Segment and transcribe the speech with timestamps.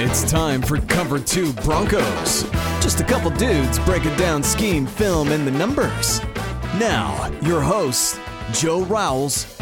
[0.00, 2.44] It's time for Cover 2 Broncos.
[2.80, 6.20] Just a couple dudes breaking down scheme, film, and the numbers.
[6.78, 8.16] Now, your hosts,
[8.52, 9.58] Joe Rowles.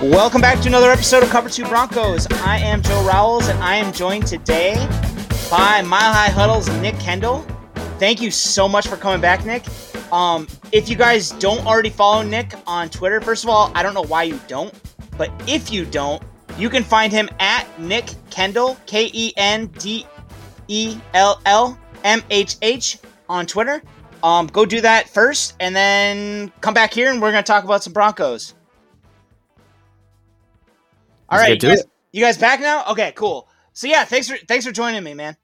[0.00, 2.28] Welcome back to another episode of Cover 2 Broncos.
[2.30, 4.74] I am Joe Rowles, and I am joined today
[5.50, 7.44] by Mile High Huddle's Nick Kendell.
[7.98, 9.64] Thank you so much for coming back, Nick.
[10.12, 13.94] Um, if you guys don't already follow Nick on Twitter, first of all, I don't
[13.94, 14.72] know why you don't,
[15.18, 16.22] but if you don't,
[16.62, 20.06] you can find him at Nick Kendell, K E N D
[20.68, 23.82] E L L M H H on Twitter.
[24.22, 27.64] Um, go do that first, and then come back here, and we're going to talk
[27.64, 28.54] about some Broncos.
[31.28, 32.84] All Let's right, you guys, you guys back now?
[32.92, 33.48] Okay, cool.
[33.72, 35.36] So yeah, thanks for thanks for joining me, man.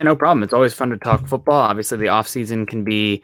[0.00, 0.42] No problem.
[0.42, 1.60] It's always fun to talk football.
[1.60, 3.22] Obviously, the off season can be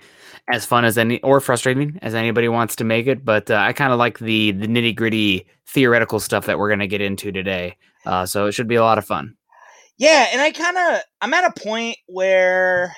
[0.52, 3.24] as fun as any or frustrating as anybody wants to make it.
[3.24, 6.80] But uh, I kind of like the the nitty gritty theoretical stuff that we're going
[6.80, 7.76] to get into today.
[8.06, 9.36] Uh, so it should be a lot of fun.
[9.96, 12.94] Yeah, and I kind of I'm at a point where,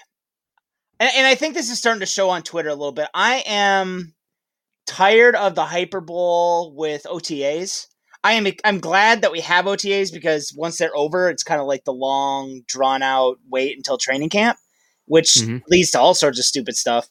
[0.98, 3.08] and, and I think this is starting to show on Twitter a little bit.
[3.14, 4.14] I am
[4.86, 7.86] tired of the hyperbole with OTAs.
[8.24, 11.66] I am I'm glad that we have OTAs because once they're over, it's kind of
[11.68, 14.58] like the long drawn out wait until training camp,
[15.04, 15.62] which Mhm.
[15.68, 17.08] leads to all sorts of stupid stuff.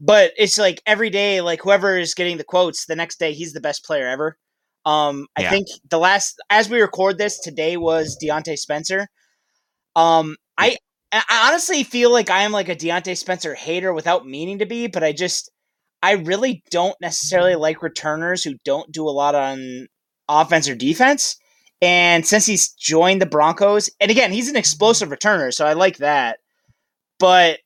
[0.00, 3.52] But it's like every day, like whoever is getting the quotes, the next day he's
[3.52, 4.36] the best player ever.
[4.84, 5.50] Um, I Yeah.
[5.50, 9.08] think the last as we record this today was Diontae Spencer.
[9.96, 10.76] Um, I
[11.12, 14.86] I honestly feel like I am like a Diontae Spencer hater without meaning to be,
[14.86, 15.50] but I just
[16.02, 19.88] I really don't necessarily like returners who don't do a lot on
[20.28, 21.36] offense or defense.
[21.80, 25.98] And since he's joined the Broncos, and again, he's an explosive returner, so I like
[25.98, 26.38] that.
[27.18, 27.60] But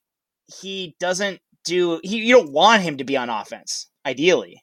[0.63, 4.63] he doesn't do he you don't want him to be on offense, ideally.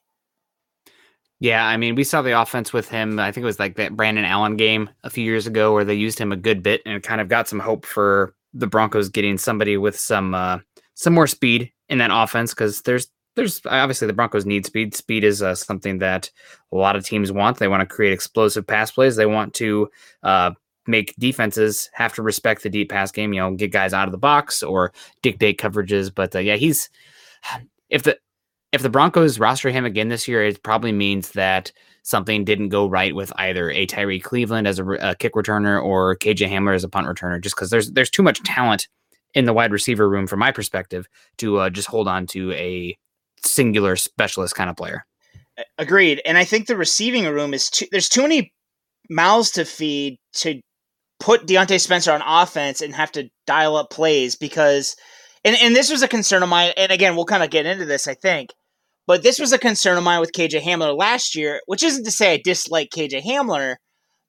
[1.40, 3.18] Yeah, I mean, we saw the offense with him.
[3.18, 5.94] I think it was like that Brandon Allen game a few years ago where they
[5.94, 9.38] used him a good bit and kind of got some hope for the Broncos getting
[9.38, 10.58] somebody with some uh,
[10.94, 14.94] some more speed in that offense because there's there's obviously the Broncos need speed.
[14.94, 16.30] Speed is uh, something that
[16.72, 17.58] a lot of teams want.
[17.58, 19.16] They want to create explosive pass plays.
[19.16, 19.88] They want to
[20.22, 20.50] uh,
[20.90, 23.32] make defenses have to respect the deep pass game.
[23.32, 24.92] You know, get guys out of the box or
[25.22, 26.12] dictate coverages.
[26.14, 26.90] But uh, yeah, he's
[27.88, 28.18] if the
[28.72, 31.72] if the Broncos roster him again this year, it probably means that
[32.02, 36.16] something didn't go right with either a Tyree Cleveland as a, a kick returner or
[36.16, 37.40] KJ Hamler as a punt returner.
[37.40, 38.88] Just because there's there's too much talent
[39.34, 41.06] in the wide receiver room, from my perspective,
[41.38, 42.96] to uh, just hold on to a
[43.44, 45.04] singular specialist kind of player.
[45.78, 46.22] Agreed.
[46.24, 48.52] And I think the receiving room is too, there's too many
[49.08, 50.60] mouths to feed to
[51.20, 54.96] put Diontae Spencer on offense and have to dial up plays because
[55.44, 56.72] and and this was a concern of mine.
[56.76, 58.50] And again, we'll kind of get into this, I think.
[59.06, 62.10] But this was a concern of mine with KJ Hamler last year, which isn't to
[62.10, 63.76] say I dislike KJ Hamler,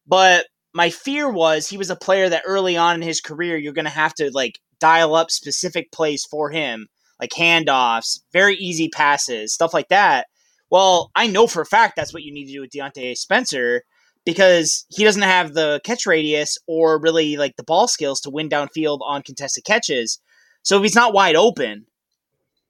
[0.08, 3.74] but my fear was he was a player that early on in his career you're
[3.74, 6.88] going to have to like dial up specific plays for him,
[7.20, 10.28] like handoffs, very easy passes, stuff like that.
[10.70, 13.84] Well, I know for a fact that's what you need to do with Diontae Spencer
[14.26, 18.50] because he doesn't have the catch radius or really like the ball skills to win
[18.50, 20.20] downfield on contested catches.
[20.64, 21.86] So if he's not wide open,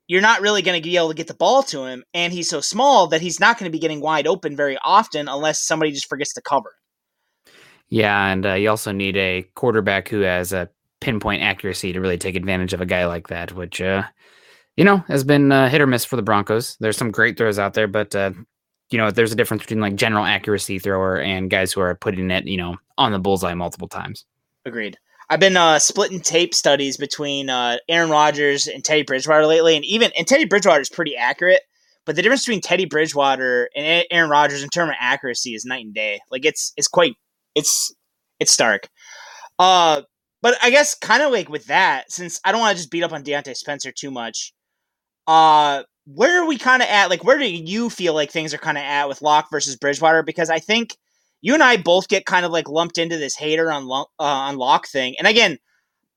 [0.08, 2.04] you're not really going to be able to get the ball to him.
[2.14, 5.28] And he's so small that he's not going to be getting wide open very often
[5.28, 7.54] unless somebody just forgets to cover him.
[7.90, 10.70] Yeah, and uh, you also need a quarterback who has a
[11.02, 14.04] pinpoint accuracy to really take advantage of a guy like that, which, uh,
[14.78, 16.78] you know, has been uh, hit or miss for the Broncos.
[16.80, 18.32] There's some great throws out there, but uh,
[18.92, 22.30] you know, there's a difference between like general accuracy thrower and guys who are putting
[22.30, 24.26] it, you know, on the bullseye multiple times.
[24.66, 24.98] Agreed.
[25.30, 29.86] I've been uh, splitting tape studies between uh, Aaron Rodgers and Teddy Bridgewater lately, and
[29.86, 31.62] even and Teddy Bridgewater is pretty accurate,
[32.06, 35.86] but the difference between Teddy Bridgewater and Aaron Rodgers in terms of accuracy is night
[35.86, 36.20] and day.
[36.30, 37.14] Like it's it's quite
[37.56, 37.94] it's
[38.42, 38.90] it's stark.
[39.58, 40.02] Uh,
[40.42, 43.04] but I guess kind of like with that, since I don't want to just beat
[43.04, 44.54] up on Diontae Spencer too much,
[45.28, 45.84] uh,
[46.16, 47.10] where are we kind of at?
[47.10, 50.24] Like, where do you feel like things are kind of at with Lock versus Bridgewater?
[50.24, 50.96] Because I think
[51.42, 54.58] you and I both get kind of like lumped into this hater on uh, on
[54.58, 55.16] Lock thing.
[55.18, 55.58] And again,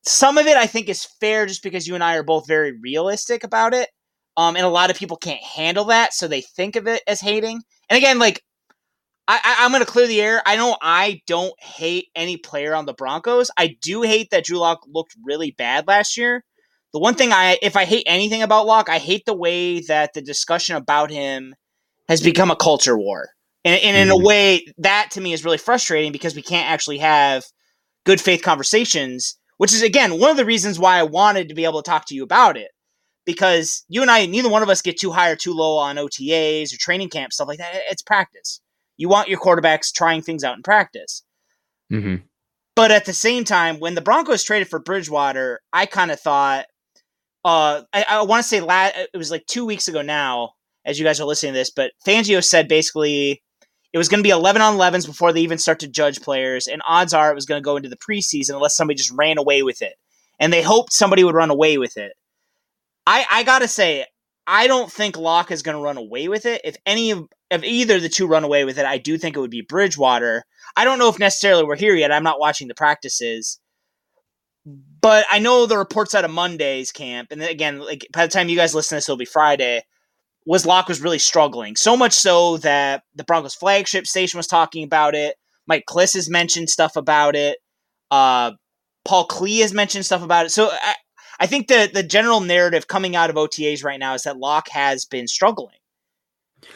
[0.03, 2.79] some of it I think is fair just because you and I are both very
[2.81, 3.89] realistic about it.
[4.37, 7.21] Um, and a lot of people can't handle that, so they think of it as
[7.21, 7.63] hating.
[7.89, 8.43] And again, like
[9.29, 10.43] I, I, am going to clear the air.
[10.45, 13.51] I know I don't hate any player on the Broncos.
[13.57, 16.45] I do hate that Drew Lock looked really bad last year.
[16.95, 20.15] The one thing I, if I hate anything about Lock, I hate the way that
[20.15, 21.57] the discussion about him
[22.09, 23.31] has become a culture war.
[23.65, 24.25] And, and in mm-hmm.
[24.25, 27.45] a way, that to me is really frustrating because we can't actually have
[28.07, 31.65] good faith conversations, which is, again, one of the reasons why I wanted to be
[31.65, 32.71] able to talk to you about it.
[33.27, 35.97] Because you and I, neither one of us get too high or too low on
[35.97, 37.75] OTAs or training camp, stuff like that.
[37.91, 38.61] It's practice.
[38.99, 41.25] You want your quarterbacks trying things out in practice.
[41.93, 42.23] Mm-hmm.
[42.77, 46.67] But at the same time, when the Broncos traded for Bridgewater, I kind of thought,
[47.45, 50.53] uh, I, I want to say la- it was like two weeks ago now,
[50.85, 53.43] as you guys are listening to this, but Fangio said basically
[53.93, 56.67] it was going to be 11 on 11s before they even start to judge players,
[56.67, 59.39] and odds are it was going to go into the preseason unless somebody just ran
[59.39, 59.95] away with it.
[60.41, 62.13] And they hoped somebody would run away with it.
[63.07, 64.05] I, I got to say,
[64.47, 66.63] I don't think Lock is going to run away with it.
[66.65, 69.41] If any of if either the two run away with it, I do think it
[69.41, 70.45] would be Bridgewater.
[70.77, 72.11] I don't know if necessarily we're here yet.
[72.11, 73.61] I'm not watching the practices.
[75.05, 78.33] But I know the reports out of Monday's camp, and then again, like by the
[78.33, 79.83] time you guys listen to this, it'll be Friday.
[80.47, 84.83] Was Lock was really struggling, so much so that the Broncos flagship station was talking
[84.83, 85.37] about it.
[85.67, 87.59] Mike Klis has mentioned stuff about it.
[88.11, 88.53] Uh,
[89.05, 90.53] Paul Klee has mentioned stuff about it.
[90.53, 90.95] So I,
[91.39, 94.71] I think the the general narrative coming out of OTAs right now is that Lock
[94.71, 95.77] has been struggling.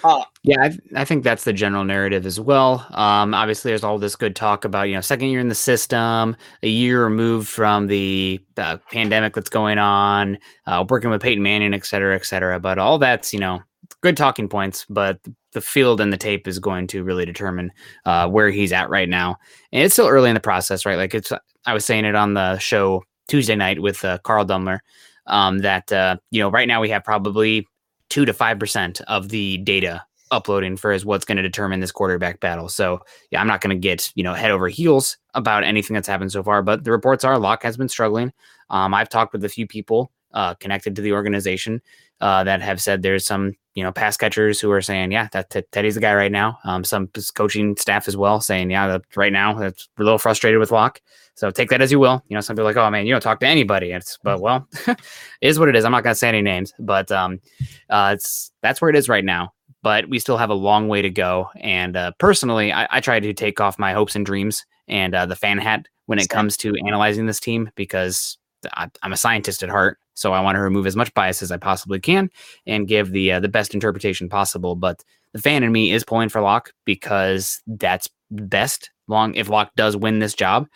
[0.04, 2.86] Uh, yeah, I, I, think that's the general narrative as well.
[2.90, 6.36] Um, obviously, there's all this good talk about you know second year in the system,
[6.62, 11.74] a year removed from the uh, pandemic that's going on, uh, working with Peyton Manning,
[11.74, 12.60] et cetera, et cetera.
[12.60, 13.60] But all that's you know
[14.00, 15.18] good talking points, but
[15.52, 17.72] the field and the tape is going to really determine
[18.04, 19.36] uh, where he's at right now.
[19.72, 20.98] And it's still early in the process, right?
[20.98, 21.32] Like it's
[21.66, 24.78] I was saying it on the show Tuesday night with uh, Carl Dumler.
[25.26, 27.66] Um, that uh, you know, right now we have probably
[28.10, 31.92] two to five percent of the data uploading for is what's going to determine this
[31.92, 32.68] quarterback battle.
[32.68, 36.08] So yeah, I'm not going to get you know head over heels about anything that's
[36.08, 38.32] happened so far, but the reports are Lock has been struggling.
[38.70, 41.80] Um, I've talked with a few people uh, connected to the organization
[42.20, 45.50] uh, that have said there's some you know pass catchers who are saying yeah that
[45.50, 46.58] t- Teddy's the guy right now.
[46.64, 50.58] Um, some coaching staff as well saying yeah that right now that's a little frustrated
[50.58, 51.00] with Lock.
[51.34, 52.22] So take that as you will.
[52.26, 53.92] You know, some people are like, oh man, you don't talk to anybody.
[53.92, 54.98] It's but well, it
[55.40, 55.84] is what it is.
[55.84, 57.40] I'm not gonna say any names, but um,
[57.88, 59.52] uh, it's that's where it is right now.
[59.82, 61.48] But we still have a long way to go.
[61.60, 65.26] And uh, personally, I, I try to take off my hopes and dreams and uh,
[65.26, 68.38] the fan hat when it comes to analyzing this team because
[68.72, 69.98] I, am a scientist at heart.
[70.18, 72.30] So I want to remove as much bias as I possibly can
[72.66, 74.74] and give the uh, the best interpretation possible.
[74.74, 78.90] But the fan in me is pulling for Lock because that's best.
[79.06, 80.66] Long if Lock does win this job,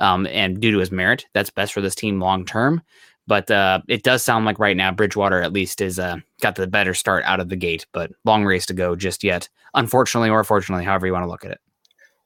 [0.00, 2.82] um, and due to his merit, that's best for this team long term.
[3.26, 6.66] But uh, it does sound like right now Bridgewater at least is uh, got the
[6.66, 9.48] better start out of the gate, but long race to go just yet.
[9.74, 11.60] Unfortunately or fortunately, however you want to look at it.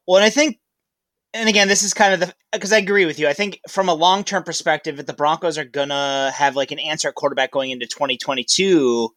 [0.06, 0.59] Well, and I think,
[1.37, 3.28] and again, this is kind of the because I agree with you.
[3.28, 6.78] I think from a long term perspective, if the Broncos are gonna have like an
[6.78, 9.11] answer at quarterback going into 2022,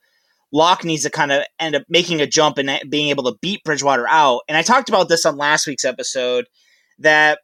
[0.51, 3.63] Lock needs to kind of end up making a jump and being able to beat
[3.63, 4.41] Bridgewater out.
[4.47, 6.45] And I talked about this on last week's episode
[6.99, 7.39] that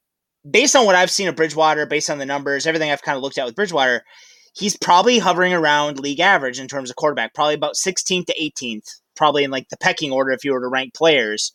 [0.49, 3.23] based on what I've seen of Bridgewater, based on the numbers, everything I've kind of
[3.23, 4.03] looked at with Bridgewater,
[4.53, 8.89] he's probably hovering around league average in terms of quarterback, probably about 16th to 18th,
[9.15, 11.53] probably in like the pecking order if you were to rank players.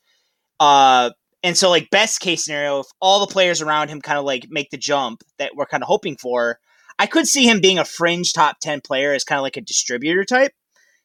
[0.58, 1.10] Uh,
[1.42, 4.46] and so, like, best case scenario, if all the players around him kind of like
[4.50, 6.58] make the jump that we're kind of hoping for,
[6.98, 9.62] I could see him being a fringe top 10 player as kind of like a
[9.62, 10.52] distributor type.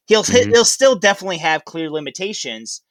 [0.08, 0.52] He'll, mm-hmm.
[0.52, 2.82] he'll still definitely have clear limitations.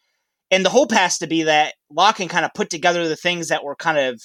[0.50, 3.48] And the hope has to be that Lock can kind of put together the things
[3.48, 4.22] that were kind of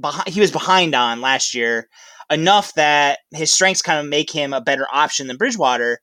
[0.00, 1.88] behind, he was behind on last year
[2.30, 6.00] enough that his strengths kind of make him a better option than Bridgewater.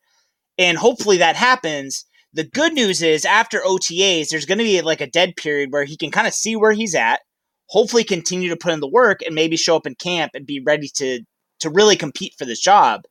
[0.57, 2.05] And hopefully that happens.
[2.33, 5.83] The good news is after OTAs, there's going to be like a dead period where
[5.83, 7.21] he can kind of see where he's at,
[7.67, 10.61] hopefully continue to put in the work and maybe show up in camp and be
[10.65, 11.21] ready to
[11.59, 13.03] to really compete for this job.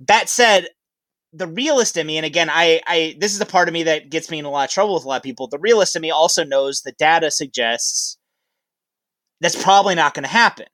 [0.00, 0.68] That said,
[1.32, 4.10] the realist in me, and again, I, I this is the part of me that
[4.10, 5.46] gets me in a lot of trouble with a lot of people.
[5.46, 8.18] The realist in me also knows the data suggests
[9.40, 10.66] that's probably not going to happen.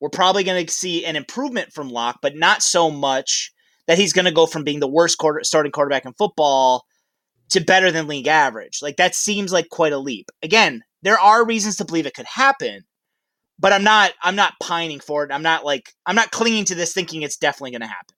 [0.00, 3.52] We're probably going to see an improvement from Lock, but not so much
[3.86, 6.84] that he's going to go from being the worst quarter, starting quarterback in football
[7.50, 8.80] to better than league average.
[8.82, 10.30] Like that seems like quite a leap.
[10.42, 12.84] Again, there are reasons to believe it could happen,
[13.58, 15.30] but I'm not I'm not pining for it.
[15.32, 18.16] I'm not like I'm not clinging to this thinking it's definitely going to happen.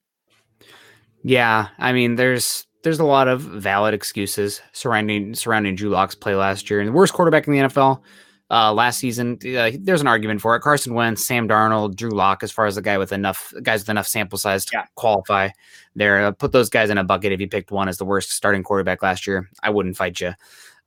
[1.22, 6.70] Yeah, I mean, there's there's a lot of valid excuses surrounding surrounding Drew play last
[6.70, 8.00] year and the worst quarterback in the NFL
[8.50, 9.38] uh, last season.
[9.44, 10.60] Uh, there's an argument for it.
[10.60, 13.88] Carson Wentz, Sam Darnold, Drew Lock, as far as the guy with enough guys with
[13.88, 14.84] enough sample size to yeah.
[14.94, 15.48] qualify.
[15.94, 17.32] There, uh, put those guys in a bucket.
[17.32, 20.34] If you picked one as the worst starting quarterback last year, I wouldn't fight you.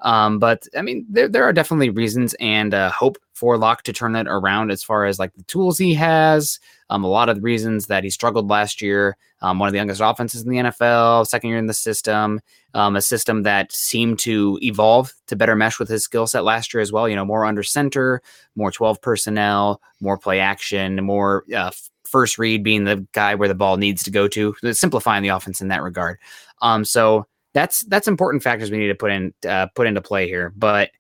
[0.02, 3.94] Um, but I mean, there, there are definitely reasons and uh, hope for Lock to
[3.94, 6.60] turn it around as far as like the tools he has.
[6.90, 9.18] Um, a lot of the reasons that he struggled last year.
[9.42, 12.42] Um, one of the youngest offenses in the NFL, second year in the system,
[12.74, 16.74] um, a system that seemed to evolve to better mesh with his skill set last
[16.74, 17.08] year as well.
[17.08, 18.22] You know, more under center,
[18.56, 21.72] more 12 personnel, more play action, more uh,
[22.04, 25.62] first read being the guy where the ball needs to go to, simplifying the offense
[25.62, 26.18] in that regard.
[26.62, 30.28] Um, so that's that's important factors we need to put in uh, put into play
[30.28, 30.54] here.
[30.56, 30.92] But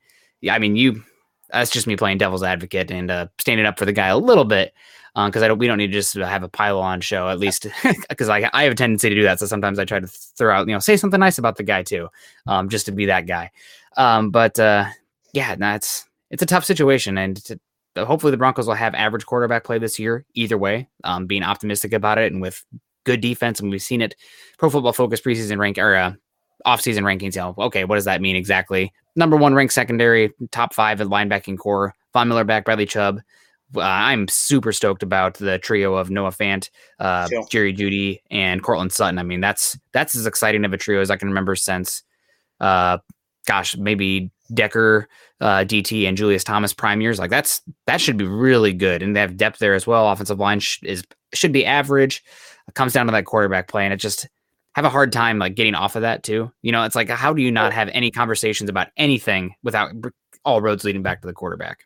[0.41, 1.03] yeah, I mean, you
[1.49, 4.45] that's just me playing devil's advocate and uh, standing up for the guy a little
[4.45, 4.73] bit
[5.15, 7.39] because uh, I don't we don't need to just have a pile on show at
[7.39, 7.67] least
[8.09, 9.39] because I I have a tendency to do that.
[9.39, 11.83] So sometimes I try to throw out you know say something nice about the guy
[11.83, 12.09] too,
[12.47, 13.51] um, just to be that guy.
[13.97, 14.85] Um, but uh,
[15.33, 17.37] yeah, that's it's a tough situation and.
[17.45, 17.59] To,
[17.97, 20.25] hopefully the Broncos will have average quarterback play this year.
[20.33, 22.63] Either way, um, being optimistic about it and with
[23.05, 24.15] good defense, and we've seen it.
[24.57, 26.13] Pro Football Focus preseason rank or uh,
[26.65, 27.35] offseason rankings.
[27.35, 28.93] You know, okay, what does that mean exactly?
[29.15, 31.93] Number one ranked secondary, top five at linebacking corps.
[32.13, 33.19] Von Miller back, Bradley Chubb.
[33.75, 37.45] Uh, I'm super stoked about the trio of Noah Fant, uh, sure.
[37.49, 39.19] Jerry Jeudy, and Courtland Sutton.
[39.19, 42.03] I mean, that's that's as exciting of a trio as I can remember since,
[42.59, 42.97] uh,
[43.45, 45.07] gosh, maybe Decker,
[45.41, 47.19] uh, DT, and Julius Thomas prime years.
[47.19, 50.09] Like that's that should be really good, and they have depth there as well.
[50.09, 52.23] Offensive line sh- is should be average.
[52.67, 54.27] It comes down to that quarterback play, and it just
[54.73, 56.51] have a hard time like getting off of that too.
[56.61, 59.91] You know, it's like how do you not have any conversations about anything without
[60.45, 61.85] all roads leading back to the quarterback?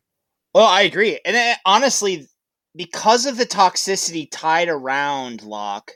[0.54, 2.28] Well, I agree, and it, honestly,
[2.76, 5.92] because of the toxicity tied around Lock,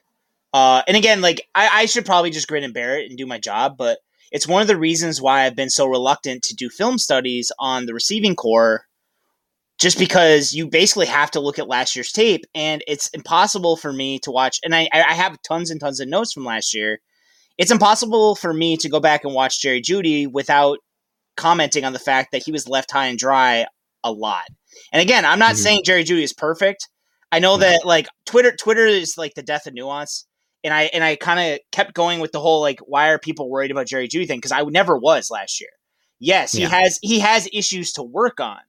[0.54, 3.28] uh, and again, like I, I should probably just grin and bear it and do
[3.28, 4.00] my job, but
[4.32, 7.86] it's one of the reasons why I've been so reluctant to do film studies on
[7.86, 8.84] the receiving corps
[9.80, 13.94] just because you basically have to look at last year's tape and it's impossible for
[13.94, 17.00] me to watch and I, I have tons and tons of notes from last year.
[17.58, 20.80] It's impossible for me to go back and watch jerry Jeudy without
[21.36, 23.68] commenting on the fact that he was left high and dry
[24.08, 24.46] a lot
[24.92, 25.64] and again i'm not mm-hmm.
[25.64, 26.90] saying jerry Jeudy is perfect
[27.32, 30.26] i know that like twitter twitter is like the death of nuance
[30.64, 33.50] and i and i kind of kept going with the whole like why are people
[33.50, 35.70] worried about jerry Jeudy thing because i never was last year
[36.20, 36.68] yes yeah.
[36.68, 38.60] he has he has issues to work on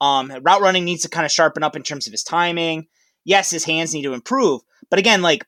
[0.00, 2.88] um, route running needs to kind of sharpen up in terms of his timing.
[3.24, 5.46] Yes, his hands need to improve, but again, like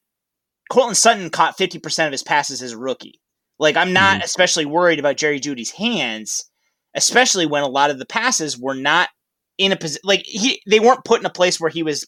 [0.70, 3.20] Courtland Sutton caught 50% of his passes as a rookie.
[3.58, 4.24] Like I'm not mm-hmm.
[4.24, 6.50] especially worried about Jerry Jeudy's hands,
[6.94, 9.10] especially when a lot of the passes were not
[9.58, 12.06] in a position like he they weren't put in a place where he was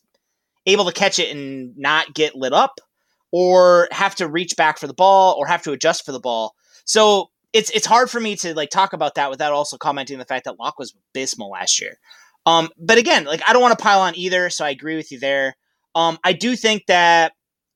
[0.67, 2.81] able to catch it and not get lit up
[3.33, 6.55] or have to reach back for the ball or have to adjust for the ball.
[6.85, 10.25] So it's it's hard for me to like talk about that without also commenting the
[10.25, 11.99] fact that Lock was abysmal last year.
[12.47, 15.13] Um, but again, like I don't want to pile on either, so I agree with
[15.13, 15.57] you there.
[15.95, 17.33] Um, I do think that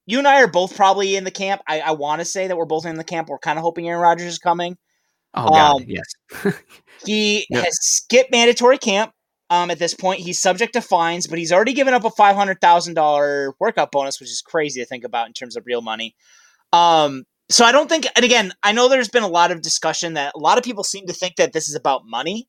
[0.06, 1.62] you and I are both probably in the camp.
[1.66, 3.28] I, I want to say that we're both in the camp.
[3.28, 4.76] We're kind of hoping Aaron Rodgers is coming.
[5.34, 6.04] Oh God, um, yes.
[7.06, 7.64] he yep.
[7.64, 9.12] has skipped mandatory camp.
[9.52, 12.36] Um, at this point, he's subject to fines, but he's already given up a five
[12.36, 15.82] hundred thousand dollar workout bonus, which is crazy to think about in terms of real
[15.82, 16.14] money.
[16.72, 20.14] Um, so I don't think, and again, I know there's been a lot of discussion
[20.14, 22.48] that a lot of people seem to think that this is about money.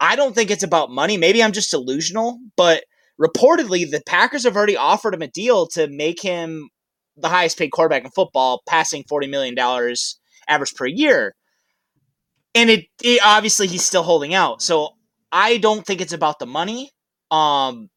[0.00, 1.16] I don't think it's about money.
[1.16, 2.84] Maybe I'm just delusional, but
[3.18, 6.68] reportedly the Packers have already offered him a deal to make him
[7.16, 11.34] the highest paid quarterback in football, passing forty million dollars average per year.
[12.54, 14.60] And it, it obviously he's still holding out.
[14.60, 14.90] So
[15.32, 16.90] I don't think it's about the money.
[17.30, 17.90] Um,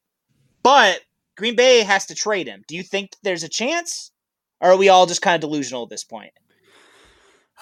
[0.63, 1.01] but
[1.37, 2.63] Green Bay has to trade him.
[2.67, 4.11] Do you think there's a chance,
[4.59, 6.33] or are we all just kind of delusional at this point?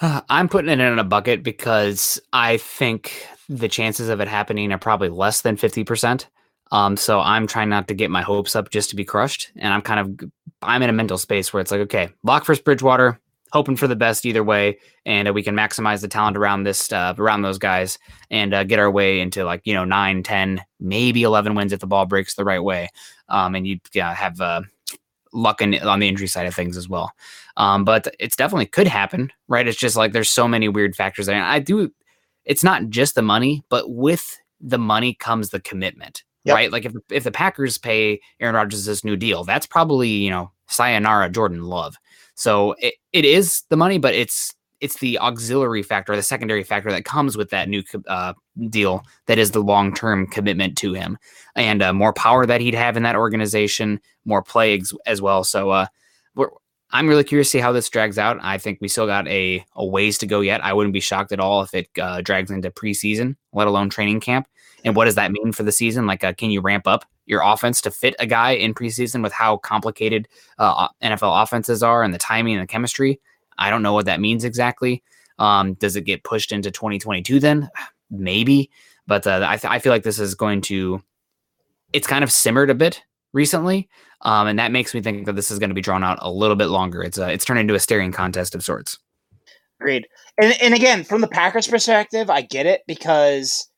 [0.00, 4.78] I'm putting it in a bucket because I think the chances of it happening are
[4.78, 6.26] probably less than 50%.
[6.72, 9.50] Um, so I'm trying not to get my hopes up just to be crushed.
[9.56, 10.30] And I'm kind of,
[10.62, 13.18] I'm in a mental space where it's like, okay, lock first Bridgewater,
[13.52, 14.78] hoping for the best either way.
[15.06, 17.98] And uh, we can maximize the talent around this, uh, around those guys
[18.30, 21.80] and uh, get our way into like, you know, nine, 10, maybe 11 wins if
[21.80, 22.88] the ball breaks the right way.
[23.28, 24.62] Um, and you yeah, have, uh,
[25.32, 27.12] luck in, on the injury side of things as well.
[27.56, 29.66] Um, but it's definitely could happen, right?
[29.66, 31.36] It's just like there's so many weird factors there.
[31.36, 31.92] And I do,
[32.44, 36.54] it's not just the money, but with the money comes the commitment, yep.
[36.54, 36.72] right?
[36.72, 40.50] Like if, if the Packers pay Aaron Rodgers this new deal, that's probably, you know,
[40.68, 41.96] sayonara Jordan Love.
[42.34, 46.90] So it, it is the money, but it's it's the auxiliary factor, the secondary factor
[46.90, 48.32] that comes with that new uh,
[48.70, 51.18] deal that is the long term commitment to him
[51.54, 55.44] and uh, more power that he'd have in that organization, more play as well.
[55.44, 55.86] So uh,
[56.92, 58.38] I'm really curious to see how this drags out.
[58.40, 60.64] I think we still got a, a ways to go yet.
[60.64, 64.20] I wouldn't be shocked at all if it uh, drags into preseason, let alone training
[64.20, 64.48] camp.
[64.84, 66.06] And what does that mean for the season?
[66.06, 69.32] Like, uh, can you ramp up your offense to fit a guy in preseason with
[69.32, 73.20] how complicated uh, NFL offenses are and the timing and the chemistry?
[73.58, 75.02] I don't know what that means exactly.
[75.38, 77.68] Um, does it get pushed into 2022 then?
[78.10, 78.70] Maybe,
[79.06, 81.00] but uh, I, th- I feel like this is going to.
[81.92, 83.88] It's kind of simmered a bit recently,
[84.22, 86.30] um, and that makes me think that this is going to be drawn out a
[86.30, 87.02] little bit longer.
[87.04, 88.98] It's uh, it's turned into a staring contest of sorts.
[89.80, 90.08] Agreed.
[90.42, 93.69] And and again, from the Packers' perspective, I get it because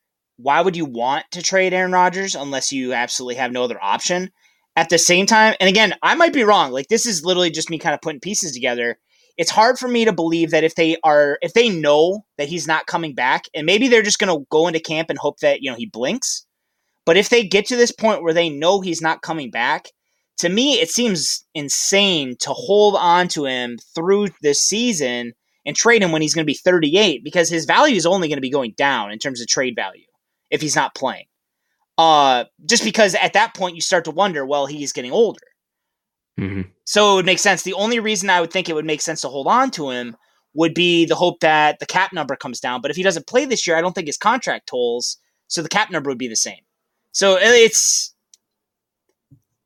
[0.43, 4.31] why would you want to trade Aaron Rodgers unless you absolutely have no other option?
[4.75, 6.73] At the same time, and again, I might be wrong.
[6.73, 8.99] Like this is literally just me kind of putting pieces together
[9.39, 12.67] it's hard for me to believe that if they are if they know that he's
[12.67, 15.63] not coming back and maybe they're just going to go into camp and hope that
[15.63, 16.47] you know he blinks
[17.05, 19.87] but if they get to this point where they know he's not coming back
[20.39, 25.33] to me it seems insane to hold on to him through this season
[25.65, 28.37] and trade him when he's going to be 38 because his value is only going
[28.37, 30.05] to be going down in terms of trade value
[30.53, 31.25] if he's not playing
[31.99, 35.41] uh just because at that point you start to wonder well he's getting older
[36.39, 36.63] Mm-hmm.
[36.85, 37.63] So it would make sense.
[37.63, 40.17] The only reason I would think it would make sense to hold on to him
[40.55, 42.81] would be the hope that the cap number comes down.
[42.81, 45.69] But if he doesn't play this year, I don't think his contract tolls, so the
[45.69, 46.61] cap number would be the same.
[47.13, 48.15] So it's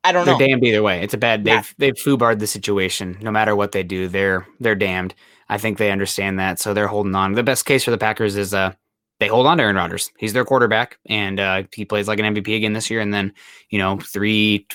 [0.03, 0.39] I don't they're know.
[0.39, 1.01] They're damned either way.
[1.01, 1.43] It's a bad.
[1.43, 3.17] They've they've foobarred the situation.
[3.21, 5.15] No matter what they do, they're they're damned.
[5.49, 7.33] I think they understand that, so they're holding on.
[7.33, 8.73] The best case for the Packers is uh
[9.19, 10.11] they hold on to Aaron Rodgers.
[10.17, 13.01] He's their quarterback, and uh, he plays like an MVP again this year.
[13.01, 13.33] And then
[13.69, 14.67] you know three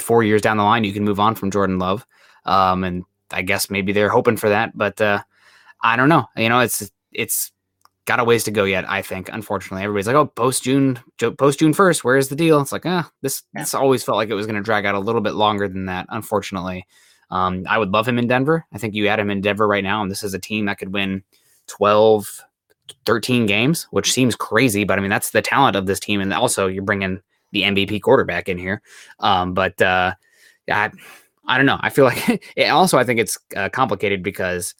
[0.00, 2.06] four years down the line, you can move on from Jordan Love.
[2.44, 5.22] Um, and I guess maybe they're hoping for that, but uh,
[5.82, 6.26] I don't know.
[6.36, 7.52] You know, it's it's
[8.06, 8.88] got a ways to go yet.
[8.88, 10.98] I think, unfortunately, everybody's like, "Oh, post June,
[11.38, 14.34] post June first, where's the deal?" It's like, ah, this this always felt like it
[14.34, 16.06] was going to drag out a little bit longer than that.
[16.10, 16.86] Unfortunately,
[17.30, 18.66] um, I would love him in Denver.
[18.72, 20.78] I think you add him in Denver right now, and this is a team that
[20.78, 21.22] could win
[21.68, 22.40] 12,
[23.06, 26.32] 13 games, which seems crazy, but I mean that's the talent of this team, and
[26.32, 27.20] also you're bringing
[27.52, 28.82] the MVP quarterback in here.
[29.20, 30.14] Um, but uh,
[30.70, 30.90] I,
[31.46, 31.78] I don't know.
[31.80, 34.74] I feel like it also I think it's uh, complicated because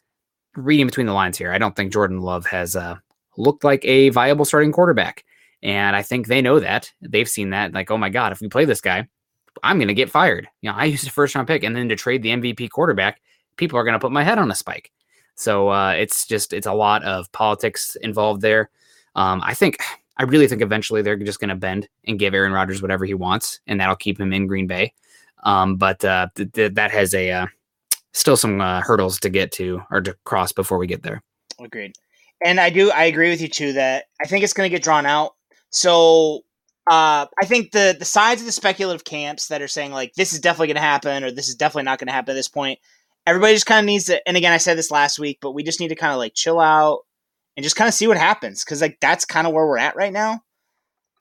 [0.56, 2.96] reading between the lines here, I don't think Jordan Love has uh,
[3.36, 5.24] looked like a viable starting quarterback.
[5.62, 6.92] And I think they know that.
[7.00, 7.72] They've seen that.
[7.72, 9.08] Like, oh my God, if we play this guy,
[9.62, 10.46] I'm going to get fired.
[10.60, 13.20] You know, I used a first round pick and then to trade the MVP quarterback,
[13.56, 14.90] people are going to put my head on a spike.
[15.34, 18.70] So uh, it's just, it's a lot of politics involved there.
[19.14, 19.78] Um, I think
[20.16, 23.14] I really think eventually they're just going to bend and give Aaron Rodgers whatever he
[23.14, 24.92] wants, and that'll keep him in Green Bay.
[25.42, 27.46] Um, but uh, th- th- that has a uh,
[28.12, 31.22] still some uh, hurdles to get to or to cross before we get there.
[31.60, 31.94] Agreed.
[32.44, 34.82] And I do I agree with you too that I think it's going to get
[34.82, 35.34] drawn out.
[35.70, 36.42] So
[36.90, 40.32] uh, I think the the sides of the speculative camps that are saying like this
[40.32, 42.48] is definitely going to happen or this is definitely not going to happen at this
[42.48, 42.78] point.
[43.26, 44.26] Everybody just kind of needs to.
[44.28, 46.34] And again, I said this last week, but we just need to kind of like
[46.34, 47.00] chill out,
[47.56, 49.96] and just kind of see what happens because like that's kind of where we're at
[49.96, 50.40] right now.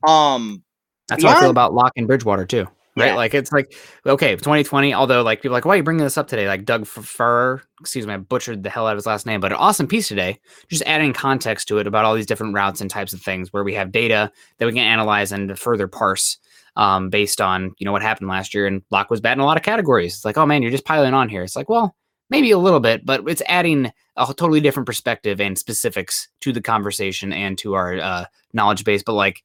[0.08, 0.63] Um,
[1.08, 2.68] that's beyond, how I feel about Lock and Bridgewater too.
[2.96, 3.16] Right, yeah.
[3.16, 4.94] like it's like okay, 2020.
[4.94, 6.48] Although like people like, why are you bringing this up today?
[6.48, 9.52] Like Doug Furr, excuse me, I butchered the hell out of his last name, but
[9.52, 10.39] an awesome piece today.
[10.70, 13.63] Just adding context to it about all these different routes and types of things where
[13.63, 16.38] we have data that we can analyze and further parse
[16.75, 18.67] um, based on you know what happened last year.
[18.67, 20.15] And Lock was bad in a lot of categories.
[20.15, 21.43] It's like, oh man, you're just piling on here.
[21.43, 21.95] It's like, well,
[22.29, 26.62] maybe a little bit, but it's adding a totally different perspective and specifics to the
[26.62, 29.03] conversation and to our uh, knowledge base.
[29.03, 29.43] But like,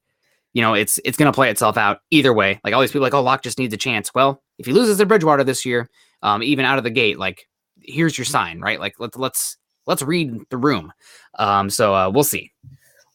[0.53, 2.59] you know, it's it's going to play itself out either way.
[2.63, 4.13] Like all these people, like, oh, Lock just needs a chance.
[4.13, 5.89] Well, if he loses to Bridgewater this year,
[6.21, 7.19] um, even out of the gate.
[7.19, 7.47] Like,
[7.81, 8.79] here's your sign, right?
[8.79, 10.91] Like, let's let's let's read the room.
[11.37, 12.51] Um, so uh, we'll see.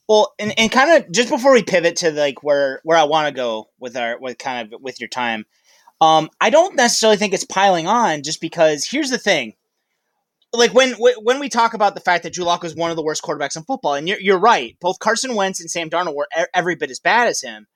[0.08, 3.28] Well, and, and kind of just before we pivot to like where where I want
[3.28, 5.46] to go with our with kind of with your time,
[6.00, 9.54] um, I don't necessarily think it's piling on just because here's the thing.
[10.52, 13.02] Like when when we talk about the fact that Drew Lock was one of the
[13.02, 16.28] worst quarterbacks in football, and you're, you're right, both Carson Wentz and Sam Darnold were
[16.52, 17.66] every bit as bad as him.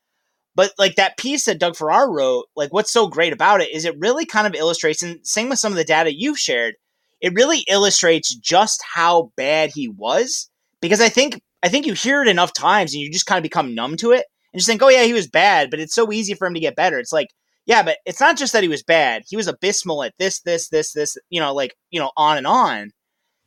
[0.54, 3.84] But like that piece that Doug Farrar wrote, like what's so great about it is
[3.84, 6.74] it really kind of illustrates, and same with some of the data you've shared,
[7.20, 10.50] it really illustrates just how bad he was.
[10.80, 13.42] Because I think I think you hear it enough times and you just kind of
[13.42, 16.12] become numb to it and just think, oh yeah, he was bad, but it's so
[16.12, 16.98] easy for him to get better.
[16.98, 17.28] It's like
[17.68, 19.24] yeah, but it's not just that he was bad.
[19.28, 22.46] He was abysmal at this, this, this, this, you know, like, you know, on and
[22.46, 22.92] on.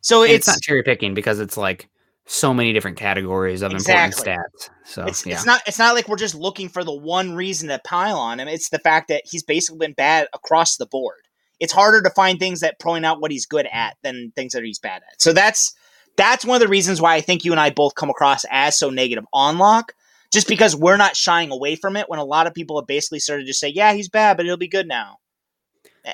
[0.01, 1.89] So it's, it's, not cherry picking because it's like
[2.27, 4.31] so many different categories of exactly.
[4.31, 4.69] important stats.
[4.85, 5.33] So it's, yeah.
[5.33, 8.39] it's not it's not like we're just looking for the one reason to pile on
[8.39, 8.47] him.
[8.47, 11.21] It's the fact that he's basically been bad across the board.
[11.59, 14.63] It's harder to find things that point out what he's good at than things that
[14.63, 15.19] he's bad at.
[15.19, 15.73] So that's
[16.15, 18.77] that's one of the reasons why I think you and I both come across as
[18.77, 19.93] so negative on Lock
[20.31, 23.19] just because we're not shying away from it when a lot of people have basically
[23.19, 25.17] started to say, yeah, he's bad, but he'll be good now.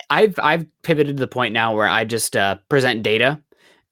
[0.10, 3.41] I've I've pivoted to the point now where I just uh, present data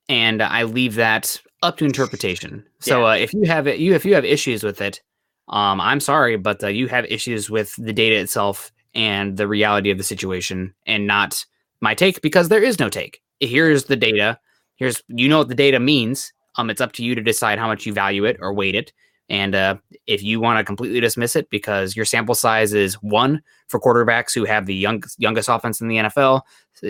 [0.10, 2.66] and I leave that up to interpretation.
[2.80, 3.08] So yeah.
[3.08, 5.02] uh, if you have it, you if you have issues with it,
[5.48, 9.92] um, I'm sorry, but uh, you have issues with the data itself and the reality
[9.92, 11.46] of the situation, and not
[11.82, 13.22] my take because there is no take.
[13.40, 14.40] Here's the data.
[14.76, 16.34] Here's you know what the data means.
[16.58, 18.94] Um, it's up to you to decide how much you value it or weight it.
[19.28, 23.42] And uh, if you want to completely dismiss it because your sample size is one
[23.68, 26.42] for quarterbacks who have the young, youngest offense in the NFL,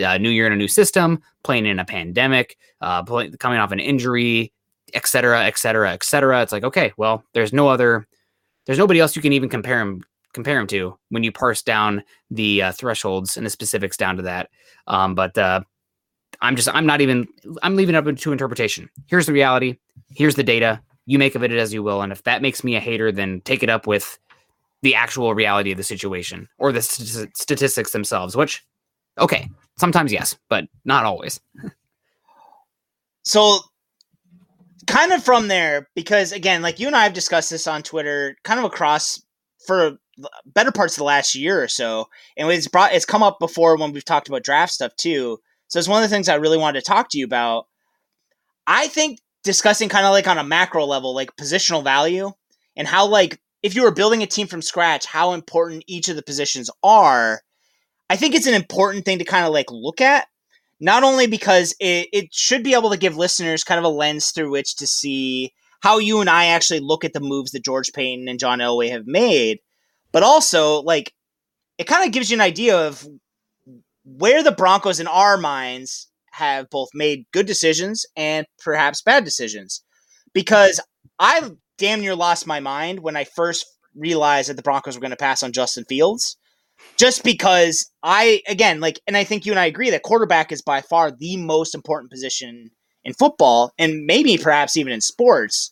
[0.04, 3.72] uh, new year in a new system, playing in a pandemic, uh, play, coming off
[3.72, 4.52] an injury,
[4.94, 8.06] et cetera, et cetera, et cetera, it's like okay, well, there's no other,
[8.66, 12.04] there's nobody else you can even compare him compare him to when you parse down
[12.30, 14.50] the uh, thresholds and the specifics down to that.
[14.86, 15.62] Um, but uh,
[16.42, 17.28] I'm just, I'm not even,
[17.64, 18.90] I'm leaving it up to interpretation.
[19.08, 19.78] Here's the reality.
[20.16, 22.02] Here's the data you make of it as you will.
[22.02, 24.18] And if that makes me a hater, then take it up with
[24.82, 28.66] the actual reality of the situation or the st- statistics themselves, which,
[29.18, 31.40] okay, sometimes yes, but not always.
[33.24, 33.60] so,
[34.88, 38.36] kind of from there, because again, like you and I have discussed this on Twitter,
[38.44, 39.22] kind of across
[39.66, 39.98] for
[40.46, 43.78] better parts of the last year or so, and it's brought it's come up before
[43.78, 45.40] when we've talked about draft stuff too.
[45.76, 47.66] So it's one of the things I really wanted to talk to you about.
[48.66, 52.32] I think discussing kind of like on a macro level, like positional value
[52.78, 56.16] and how like if you were building a team from scratch, how important each of
[56.16, 57.42] the positions are.
[58.10, 60.28] I think it's an important thing to kind of like look at,
[60.80, 64.32] not only because it, it should be able to give listeners kind of a lens
[64.32, 67.92] through which to see how you and I actually look at the moves that George
[67.92, 69.60] Paton and John Elway have made,
[70.14, 71.14] but also like
[71.78, 73.06] it kind of gives you an idea of
[74.06, 79.84] where the Broncos in our minds have both made good decisions and perhaps bad decisions.
[80.34, 80.80] Because
[81.20, 83.66] I damn near lost my mind when I first
[83.96, 86.38] realized that the Broncos were going to pass on Justin Fields.
[86.98, 90.62] Just because I, again, like, and I think you and I agree that quarterback is
[90.62, 92.70] by far the most important position
[93.06, 95.72] in football and maybe perhaps even in sports.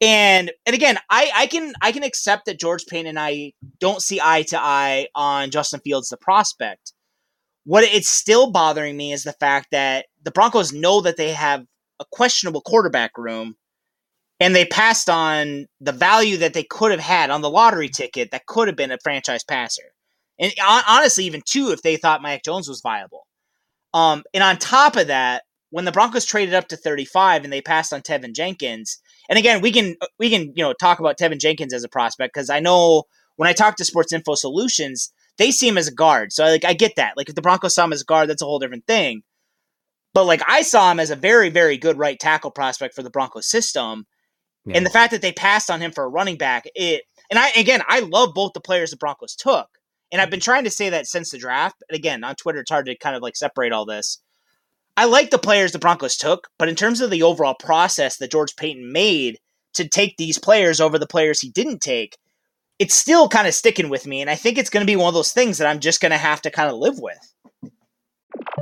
[0.00, 4.02] And and again, I, I can I can accept that George Paton and I don't
[4.02, 6.93] see eye to eye on Justin Fields the prospect.
[7.64, 11.64] What it's still bothering me is the fact that the Broncos know that they have
[12.00, 13.56] a questionable quarterback room
[14.40, 18.30] and they passed on the value that they could have had on the lottery ticket
[18.30, 19.94] that could have been a franchise passer.
[20.38, 23.26] And honestly, even two if they thought Mac Jones was viable.
[23.94, 27.60] Um, and on top of that, when the Broncos traded up to 35 and they
[27.60, 28.98] passed on Teven Jenkins,
[29.28, 32.34] and again, we can we can you know talk about Teven Jenkins as a prospect
[32.34, 33.04] because I know
[33.36, 36.32] when I talk to Sports Info Solutions, they see him as a guard.
[36.32, 37.16] So like I get that.
[37.16, 39.22] Like if the Broncos saw him as a guard, that's a whole different thing.
[40.12, 43.10] But like I saw him as a very, very good right tackle prospect for the
[43.10, 44.06] Broncos system.
[44.64, 44.76] Yeah.
[44.76, 47.50] And the fact that they passed on him for a running back, it and I
[47.50, 49.68] again I love both the players the Broncos took.
[50.12, 50.44] And I've been mm-hmm.
[50.44, 51.82] trying to say that since the draft.
[51.88, 54.20] And again, on Twitter, it's hard to kind of like separate all this.
[54.96, 58.30] I like the players the Broncos took, but in terms of the overall process that
[58.30, 59.40] George Paton made
[59.74, 62.16] to take these players over the players he didn't take,
[62.78, 64.20] it's still kind of sticking with me.
[64.20, 66.10] And I think it's going to be one of those things that I'm just going
[66.10, 67.72] to have to kind of live with.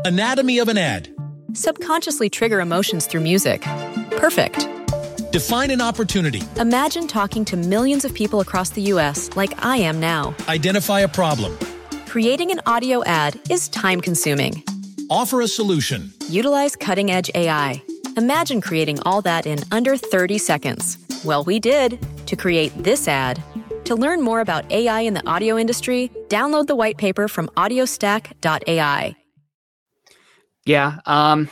[0.05, 1.15] Anatomy of an ad.
[1.55, 3.63] Subconsciously trigger emotions through music.
[4.13, 4.69] Perfect.
[5.33, 6.43] Define an opportunity.
[6.57, 9.35] Imagine talking to millions of people across the U.S.
[9.35, 10.35] like I am now.
[10.49, 11.57] Identify a problem.
[12.07, 14.63] Creating an audio ad is time consuming.
[15.09, 16.13] Offer a solution.
[16.29, 17.83] Utilize cutting edge AI.
[18.17, 20.99] Imagine creating all that in under 30 seconds.
[21.25, 23.43] Well, we did to create this ad.
[23.93, 29.15] To learn more about AI in the audio industry, download the white paper from audiostack.ai.
[30.65, 30.99] Yeah.
[31.05, 31.51] Um,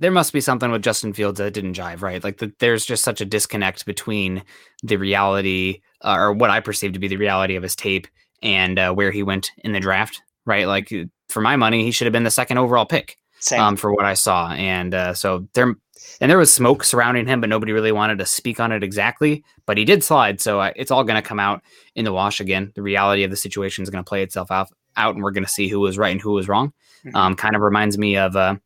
[0.00, 2.24] there must be something with Justin Fields that didn't jive, right?
[2.24, 4.42] Like the, there's just such a disconnect between
[4.82, 8.06] the reality uh, or what I perceive to be the reality of his tape
[8.42, 10.66] and uh, where he went in the draft, right?
[10.66, 10.90] Like
[11.28, 13.18] for my money, he should have been the second overall pick
[13.54, 14.50] um, for what I saw.
[14.52, 15.74] And uh, so there,
[16.20, 19.44] and there was smoke surrounding him, but nobody really wanted to speak on it exactly.
[19.66, 21.62] But he did slide, so uh, it's all going to come out
[21.94, 22.72] in the wash again.
[22.74, 25.44] The reality of the situation is going to play itself out, out, and we're going
[25.44, 26.72] to see who was right and who was wrong.
[27.04, 27.16] Mm-hmm.
[27.16, 28.56] Um, kind of reminds me of uh,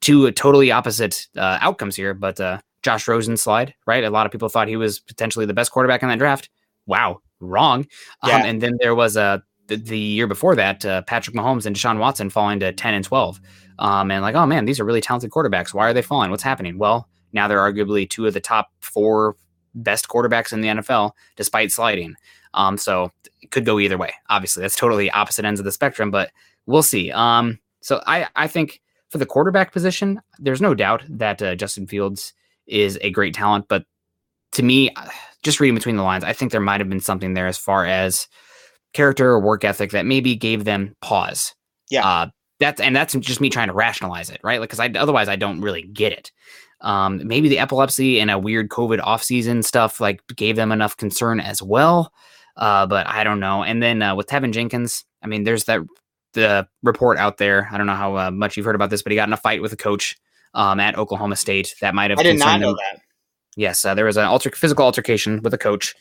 [0.00, 4.04] two totally opposite uh, outcomes here, but uh, Josh Rosen slide, right?
[4.04, 6.48] A lot of people thought he was potentially the best quarterback in that draft.
[6.86, 7.86] Wow, wrong.
[8.22, 8.36] Um, yeah.
[8.36, 11.66] Um, and then there was a uh, the, the year before that, uh, Patrick Mahomes
[11.66, 13.40] and Deshaun Watson falling to ten and twelve.
[13.78, 15.74] Um, and like, oh man, these are really talented quarterbacks.
[15.74, 16.30] Why are they falling?
[16.30, 16.78] What's happening?
[16.78, 19.36] Well, now they're arguably two of the top four
[19.74, 22.14] best quarterbacks in the NFL, despite sliding.
[22.54, 24.12] Um, so it could go either way.
[24.28, 26.30] Obviously, that's totally opposite ends of the spectrum, but
[26.66, 27.10] we'll see.
[27.10, 28.80] Um, so I I think
[29.10, 32.32] for the quarterback position, there's no doubt that uh, Justin Fields
[32.66, 33.66] is a great talent.
[33.68, 33.84] But
[34.52, 34.90] to me,
[35.42, 37.84] just reading between the lines, I think there might have been something there as far
[37.84, 38.28] as
[38.92, 41.54] character or work ethic that maybe gave them pause.
[41.90, 42.06] Yeah.
[42.06, 42.26] Uh,
[42.62, 44.60] that's and that's just me trying to rationalize it, right?
[44.60, 46.30] Like, because I otherwise I don't really get it.
[46.80, 51.38] Um, maybe the epilepsy and a weird COVID offseason stuff like gave them enough concern
[51.38, 52.12] as well.
[52.56, 53.62] Uh, but I don't know.
[53.62, 55.80] And then uh, with Teven Jenkins, I mean, there's that
[56.34, 57.68] the report out there.
[57.70, 59.38] I don't know how uh, much you've heard about this, but he got in a
[59.38, 60.16] fight with a coach
[60.54, 61.74] um, at Oklahoma State.
[61.80, 62.18] That might have.
[62.18, 62.76] I did not know him.
[62.76, 63.00] that.
[63.56, 65.94] Yes, uh, there was an alter- physical altercation with a coach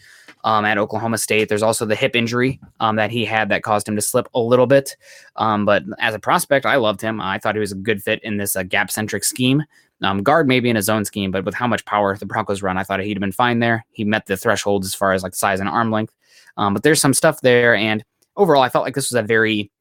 [0.44, 1.50] um, at Oklahoma State.
[1.50, 4.40] There's also the hip injury um, that he had that caused him to slip a
[4.40, 4.96] little bit.
[5.36, 7.22] Um, but as a prospect, I loved him.
[7.22, 9.64] I thought he was a good fit in this uh, gap centric scheme.
[10.04, 12.76] Um, guard maybe in a zone scheme, but with how much power the Broncos run,
[12.76, 13.86] I thought he'd have been fine there.
[13.92, 16.16] He met the threshold as far as like size and arm length.
[16.58, 18.04] Um, but there's some stuff there, and
[18.36, 19.72] overall, I felt like this was a very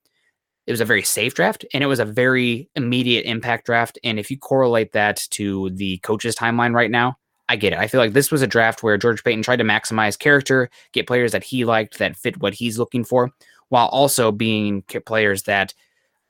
[0.67, 3.99] it was a very safe draft and it was a very immediate impact draft.
[4.05, 7.17] And if you correlate that to the coach's timeline right now,
[7.51, 7.81] I get it.
[7.81, 11.09] I feel like this was a draft where George Paton tried to maximize character, get
[11.09, 13.33] players that he liked that fit what he's looking for,
[13.71, 15.75] while also being players that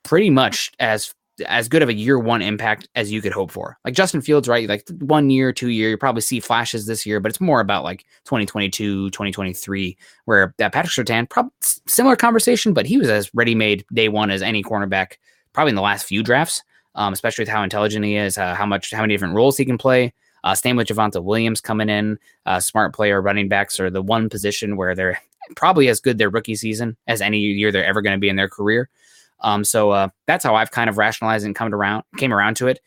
[0.02, 1.14] pretty much as
[1.46, 3.76] as good of a year one impact as you could hope for.
[3.84, 4.66] Like Justin Fields, right?
[4.66, 7.84] Like one year, two year, you probably see flashes this year, but it's more about
[7.84, 11.52] like 2022, 2023, where Patrick Surtain, probably
[11.86, 15.16] similar conversation, but he was as ready made day one as any cornerback,
[15.52, 16.62] probably in the last few drafts,
[16.94, 19.66] um, especially with how intelligent he is, uh, how much, how many different roles he
[19.66, 20.14] can play.
[20.44, 24.28] Uh, same with Javonte Williams coming in, uh, smart player running backs are the one
[24.28, 25.20] position where they're
[25.56, 28.36] probably as good their rookie season as any year they're ever going to be in
[28.36, 28.88] their career.
[29.40, 32.68] Um, so uh, that's how I've kind of rationalized and come around came around to
[32.68, 32.80] it.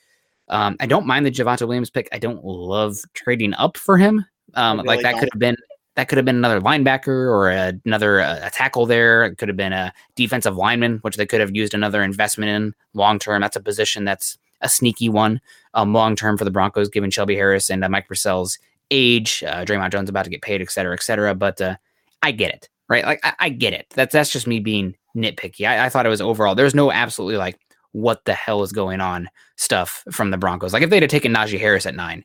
[0.50, 2.10] Um, I don't mind the Javonte Williams pick.
[2.12, 4.26] I don't love trading up for him.
[4.54, 5.56] Um, really like that could have been
[5.96, 9.24] that could have been another linebacker or a, another uh, a tackle there.
[9.24, 12.76] It could have been a defensive lineman, which they could have used another investment in
[12.94, 13.42] long term.
[13.42, 15.42] That's a position that's a sneaky one
[15.73, 18.57] um, long term for the Broncos, given Shelby Harris and uh, Mike Purcell's
[18.91, 19.43] age.
[19.45, 21.33] Uh, Dre'Mont Jones about to get paid, et cetera, et cetera.
[21.36, 21.75] But uh,
[22.21, 23.05] I get it, right?
[23.05, 23.88] Like I, I, get it.
[23.95, 25.67] That's that's just me being nitpicky.
[25.67, 26.55] I, I thought it was overall.
[26.55, 27.59] There's no absolutely like
[27.91, 30.73] what the hell is going on stuff from the Broncos.
[30.73, 32.23] Like if they'd have taken Najee Harris at nine,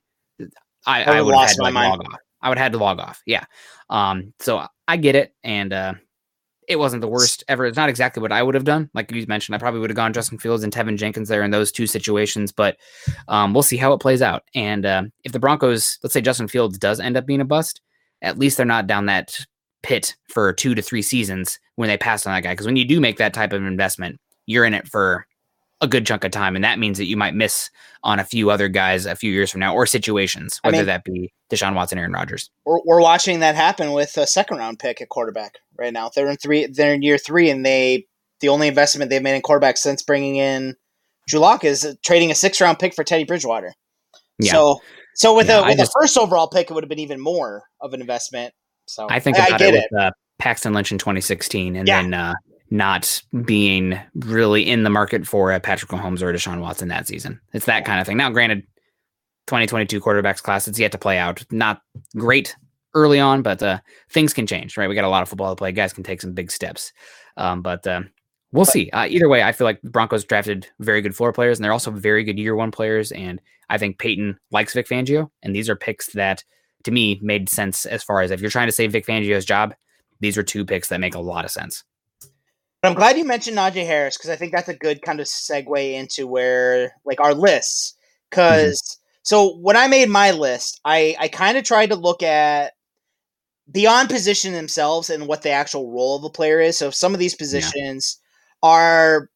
[0.86, 2.20] I, I would have had to like, log off.
[2.40, 3.22] I would have had to log off.
[3.26, 3.44] Yeah.
[3.90, 4.34] Um.
[4.40, 5.94] So I get it, and uh,
[6.68, 7.64] it wasn't the worst ever.
[7.64, 8.90] It's not exactly what I would have done.
[8.92, 11.50] Like you mentioned, I probably would have gone Justin Fields and Teven Jenkins there in
[11.50, 12.76] those two situations, but
[13.26, 14.44] um, we'll see how it plays out.
[14.54, 17.80] And uh, if the Broncos, let's say Justin Fields does end up being a bust,
[18.20, 19.46] at least they're not down that
[19.82, 22.52] pit for two to three seasons when they pass on that guy.
[22.52, 25.26] Because when you do make that type of investment, you're in it for
[25.80, 27.70] a good chunk of time, and that means that you might miss
[28.02, 30.86] on a few other guys a few years from now, or situations, whether I mean,
[30.86, 32.50] that be Deshaun Watson, Aaron Rodgers.
[32.64, 36.10] We're, we're watching that happen with a second round pick at quarterback right now.
[36.14, 36.66] They're in three.
[36.66, 38.06] They're in year three, and they
[38.40, 40.76] the only investment they've made in quarterback since bringing in
[41.28, 43.72] Drew Lock is trading a six round pick for Teddy Bridgewater.
[44.38, 44.52] Yeah.
[44.52, 44.80] So
[45.14, 47.20] so with yeah, a with just, a first overall pick, it would have been even
[47.20, 48.54] more of an investment.
[48.86, 52.02] So I think about I it, it with uh, Paxton Lynch in 2016, and yeah.
[52.02, 52.34] then uh,
[52.70, 57.06] not being really in the market for a Patrick Mahomes or a Deshaun Watson that
[57.06, 57.40] season.
[57.52, 58.16] It's that kind of thing.
[58.16, 58.62] Now, granted,
[59.48, 61.44] 2022 quarterbacks class, it's yet to play out.
[61.50, 61.82] Not
[62.16, 62.54] great
[62.98, 63.78] early on, but uh,
[64.10, 64.88] things can change, right?
[64.88, 65.72] We got a lot of football to play.
[65.72, 66.92] Guys can take some big steps,
[67.36, 68.02] um, but uh,
[68.52, 68.90] we'll but, see.
[68.90, 71.90] Uh, either way, I feel like Broncos drafted very good floor players, and they're also
[71.90, 73.12] very good year one players.
[73.12, 76.44] And I think Paton likes Vic Fangio, and these are picks that
[76.84, 79.74] to me made sense as far as if you're trying to save Vic Fangio's job,
[80.20, 81.84] these are two picks that make a lot of sense.
[82.82, 85.26] But I'm glad you mentioned Najee Harris because I think that's a good kind of
[85.26, 87.94] segue into where like our lists.
[88.30, 89.18] Because mm-hmm.
[89.22, 92.72] so when I made my list, I I kind of tried to look at
[93.70, 96.78] beyond position themselves and what the actual role of the player is.
[96.78, 98.18] So some of these positions
[98.62, 98.70] yeah.
[98.70, 99.28] are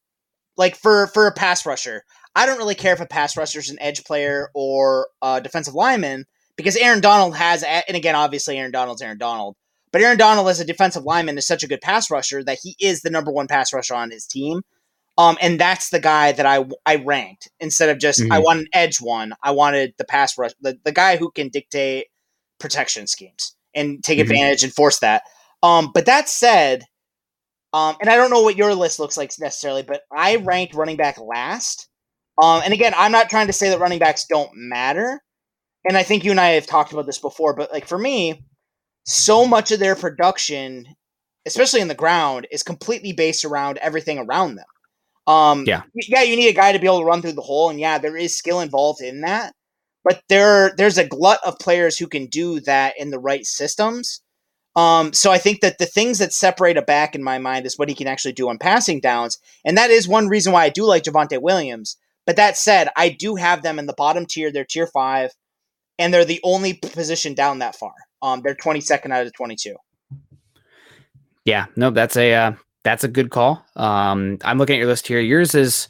[0.57, 2.03] like for for a pass rusher,
[2.35, 5.75] I don't really care if a pass rusher is an edge player or a defensive
[5.75, 9.55] lineman because Aaron Donald has, and again, obviously Aaron Donald's Aaron Donald,
[9.91, 12.75] but Aaron Donald as a defensive lineman is such a good pass rusher that he
[12.79, 14.61] is the number one pass rusher on his team.
[15.15, 18.31] Um, and that's the guy that I I ranked instead of just mm-hmm.
[18.31, 19.33] I want an edge one.
[19.43, 22.07] I wanted the pass rush, the, the guy who can dictate
[22.59, 24.31] protection schemes and take mm-hmm.
[24.31, 25.23] advantage and force that.
[25.61, 26.83] Um, but that said,
[27.71, 30.97] um, and I don't know what your list looks like necessarily, but I ranked running
[30.97, 31.89] back last.
[32.41, 35.21] Um, and again, I'm not trying to say that running backs don't matter.
[35.85, 38.45] And I think you and I have talked about this before, but like for me,
[39.05, 40.85] so much of their production,
[41.45, 44.65] especially in the ground, is completely based around everything around them.
[45.25, 47.69] Um, yeah, yeah, you need a guy to be able to run through the hole,
[47.69, 49.53] and yeah, there is skill involved in that.
[50.03, 54.21] But there, there's a glut of players who can do that in the right systems.
[54.75, 57.77] Um, so I think that the things that separate a back in my mind is
[57.77, 60.69] what he can actually do on passing downs, and that is one reason why I
[60.69, 61.97] do like Javonte Williams.
[62.25, 64.51] But that said, I do have them in the bottom tier.
[64.51, 65.31] They're tier five,
[65.99, 67.93] and they're the only position down that far.
[68.21, 69.75] Um, they're 22nd out of 22.
[71.45, 73.63] Yeah, no, that's a uh, that's a good call.
[73.75, 75.19] Um, I'm looking at your list here.
[75.19, 75.87] Yours is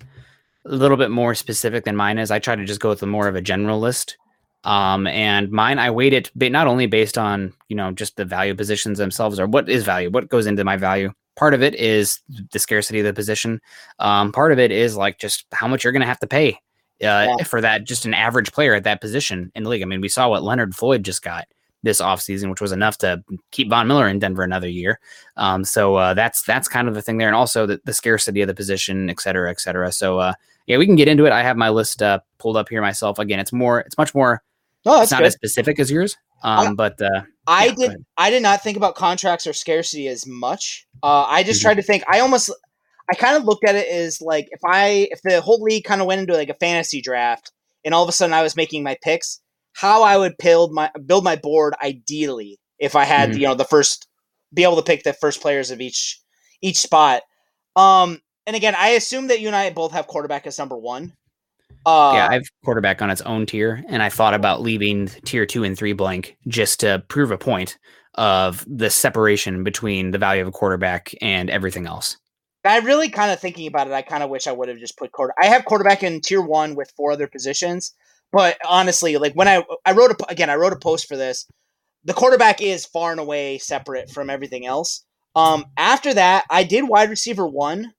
[0.66, 2.32] a little bit more specific than mine is.
[2.32, 4.18] I try to just go with a more of a general list.
[4.64, 8.56] Um, and mine, I weight it not only based on, you know, just the value
[8.56, 11.12] positions themselves or what is value, what goes into my value.
[11.36, 12.22] Part of it is
[12.52, 13.60] the scarcity of the position.
[14.00, 16.52] Um, part of it is like just how much you're going to have to pay
[16.52, 16.56] uh,
[17.02, 17.44] yeah.
[17.44, 19.82] for that, just an average player at that position in the league.
[19.82, 21.48] I mean, we saw what Leonard Floyd just got
[21.82, 23.22] this offseason, which was enough to
[23.52, 25.00] keep Von Miller in Denver another year.
[25.36, 28.42] Um, so uh, that's that's kind of the thing there, and also the, the scarcity
[28.42, 29.92] of the position, et cetera, et cetera.
[29.92, 30.34] So uh,
[30.68, 31.32] yeah, we can get into it.
[31.32, 33.20] I have my list uh, pulled up here myself.
[33.20, 34.42] Again, it's more, it's much more.
[34.86, 35.28] Oh, it's not good.
[35.28, 36.18] as specific as yours.
[36.44, 40.08] Um, I, but uh, I yeah, did, I did not think about contracts or scarcity
[40.08, 40.86] as much.
[41.02, 41.68] Uh, I just mm-hmm.
[41.68, 42.04] tried to think.
[42.08, 42.52] I almost,
[43.10, 46.02] I kind of looked at it as like if I, if the whole league kind
[46.02, 47.52] of went into like a fantasy draft,
[47.86, 49.42] and all of a sudden I was making my picks,
[49.74, 53.40] how I would build my build my board ideally if I had mm-hmm.
[53.40, 54.08] you know the first
[54.54, 56.22] be able to pick the first players of each
[56.62, 57.24] each spot.
[57.76, 61.14] Um, and again, I assume that you and I both have quarterback as number one.
[61.86, 65.46] Uh, yeah, I have quarterback on its own tier, and I thought about leaving tier
[65.46, 67.78] two and three blank just to prove a point
[68.16, 72.18] of the separation between the value of a quarterback and everything else.
[72.64, 73.94] I really kind of thinking about it.
[73.94, 75.34] I kind of wish I would have just put quarter.
[75.42, 77.94] I have quarterback in tier one with four other positions,
[78.32, 81.46] but honestly, like when I I wrote a again, I wrote a post for this.
[82.06, 85.06] The quarterback is far and away separate from everything else.
[85.36, 87.94] Um, after that, I did wide receiver one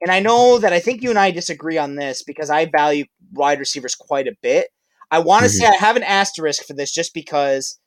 [0.00, 3.04] and I know that I think you and I disagree on this because I value
[3.32, 4.68] wide receivers quite a bit.
[5.10, 5.58] I want to mm-hmm.
[5.58, 7.78] say I have an asterisk for this just because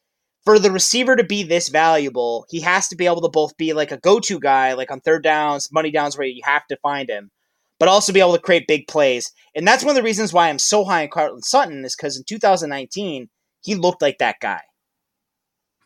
[0.45, 3.73] for the receiver to be this valuable, he has to be able to both be
[3.73, 6.77] like a go to guy, like on third downs, money downs where you have to
[6.77, 7.31] find him,
[7.79, 9.31] but also be able to create big plays.
[9.55, 12.17] And that's one of the reasons why I'm so high on Courtland Sutton is because
[12.17, 13.29] in 2019,
[13.61, 14.61] he looked like that guy.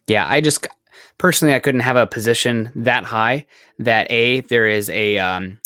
[0.08, 0.68] Yeah, I just
[1.18, 3.46] personally I couldn't have a position that high
[3.80, 5.60] that a there is a um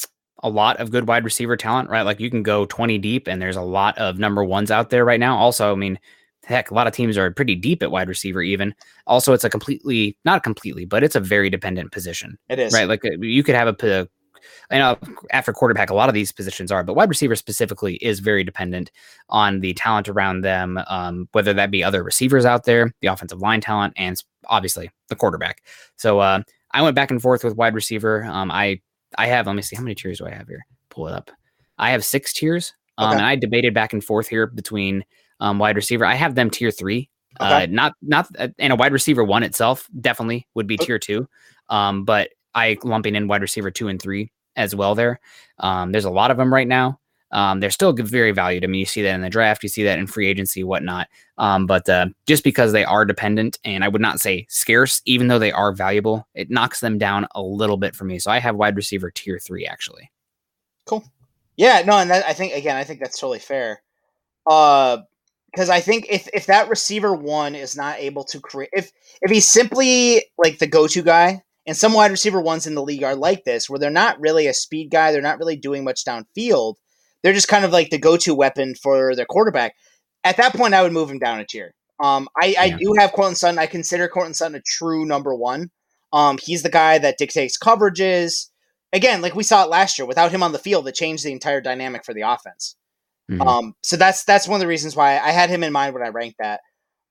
[0.43, 2.01] a lot of good wide receiver talent, right?
[2.01, 5.05] Like you can go 20 deep and there's a lot of number ones out there
[5.05, 5.37] right now.
[5.37, 5.99] Also, I mean,
[6.43, 8.73] heck, a lot of teams are pretty deep at wide receiver, even.
[9.07, 12.37] Also, it's a completely, not completely, but it's a very dependent position.
[12.49, 12.73] It is.
[12.73, 12.87] Right.
[12.87, 14.07] Like uh, you could have a,
[14.71, 14.97] I know
[15.31, 18.91] after quarterback, a lot of these positions are, but wide receiver specifically is very dependent
[19.29, 23.41] on the talent around them, um, whether that be other receivers out there, the offensive
[23.41, 25.61] line talent, and obviously the quarterback.
[25.97, 28.23] So uh, I went back and forth with wide receiver.
[28.23, 28.81] Um, I
[29.17, 30.65] I have, let me see, how many tiers do I have here?
[30.89, 31.31] Pull it up.
[31.77, 32.73] I have six tiers.
[32.97, 33.17] Um, okay.
[33.17, 35.03] and I debated back and forth here between
[35.39, 36.05] um, wide receiver.
[36.05, 37.09] I have them tier three.
[37.39, 37.63] Okay.
[37.63, 41.27] Uh, not, not, uh, and a wide receiver one itself definitely would be tier two.
[41.69, 45.19] Um, but I lumping in wide receiver two and three as well there.
[45.59, 46.99] Um, there's a lot of them right now.
[47.31, 48.63] Um, they're still very valued.
[48.63, 51.07] I mean, you see that in the draft, you see that in free agency, whatnot.
[51.37, 55.27] Um, but uh, just because they are dependent, and I would not say scarce, even
[55.27, 58.19] though they are valuable, it knocks them down a little bit for me.
[58.19, 60.11] So I have wide receiver tier three actually.
[60.85, 61.03] Cool.
[61.57, 63.81] Yeah, no, and that, I think again, I think that's totally fair.
[64.49, 64.99] Uh,
[65.51, 69.29] because I think if if that receiver one is not able to create, if if
[69.29, 73.03] he's simply like the go to guy, and some wide receiver ones in the league
[73.03, 76.05] are like this, where they're not really a speed guy, they're not really doing much
[76.05, 76.75] downfield
[77.23, 79.75] they're just kind of like the go-to weapon for their quarterback.
[80.23, 81.73] At that point, I would move him down a tier.
[82.01, 83.59] Um, I, I do have Courtland Sutton.
[83.59, 85.69] I consider Courtland Sutton a true number one.
[86.13, 88.49] Um, he's the guy that dictates coverages.
[88.91, 91.31] Again, like we saw it last year, without him on the field, it changed the
[91.31, 92.75] entire dynamic for the offense.
[93.29, 93.41] Mm-hmm.
[93.41, 96.03] Um, so that's that's one of the reasons why I had him in mind when
[96.03, 96.59] I ranked that.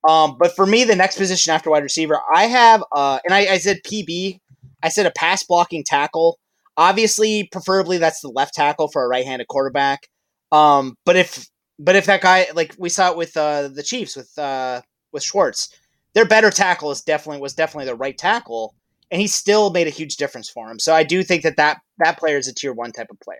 [0.07, 3.53] Um, but for me, the next position after wide receiver, I have, uh, and I,
[3.53, 4.39] I said PB.
[4.83, 6.39] I said a pass blocking tackle.
[6.77, 10.07] Obviously, preferably that's the left tackle for a right-handed quarterback.
[10.51, 11.45] Um, but if
[11.79, 15.23] but if that guy like we saw it with uh, the Chiefs with uh, with
[15.23, 15.69] Schwartz,
[16.13, 18.75] their better tackle is definitely was definitely the right tackle,
[19.11, 20.79] and he still made a huge difference for him.
[20.79, 23.39] So I do think that that that player is a tier one type of player.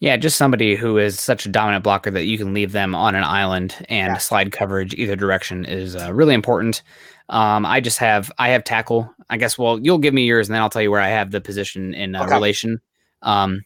[0.00, 3.14] Yeah, just somebody who is such a dominant blocker that you can leave them on
[3.14, 4.18] an island and yeah.
[4.18, 6.82] slide coverage either direction is uh, really important.
[7.30, 9.10] Um, I just have I have tackle.
[9.30, 9.58] I guess.
[9.58, 11.94] Well, you'll give me yours, and then I'll tell you where I have the position
[11.94, 12.34] in uh, okay.
[12.34, 12.80] relation.
[13.22, 13.62] Um,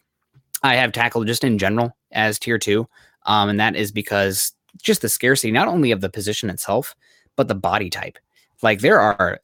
[0.63, 2.87] I have tackle just in general as tier two,
[3.25, 6.95] um, and that is because just the scarcity not only of the position itself,
[7.35, 8.17] but the body type.
[8.63, 9.39] Like there are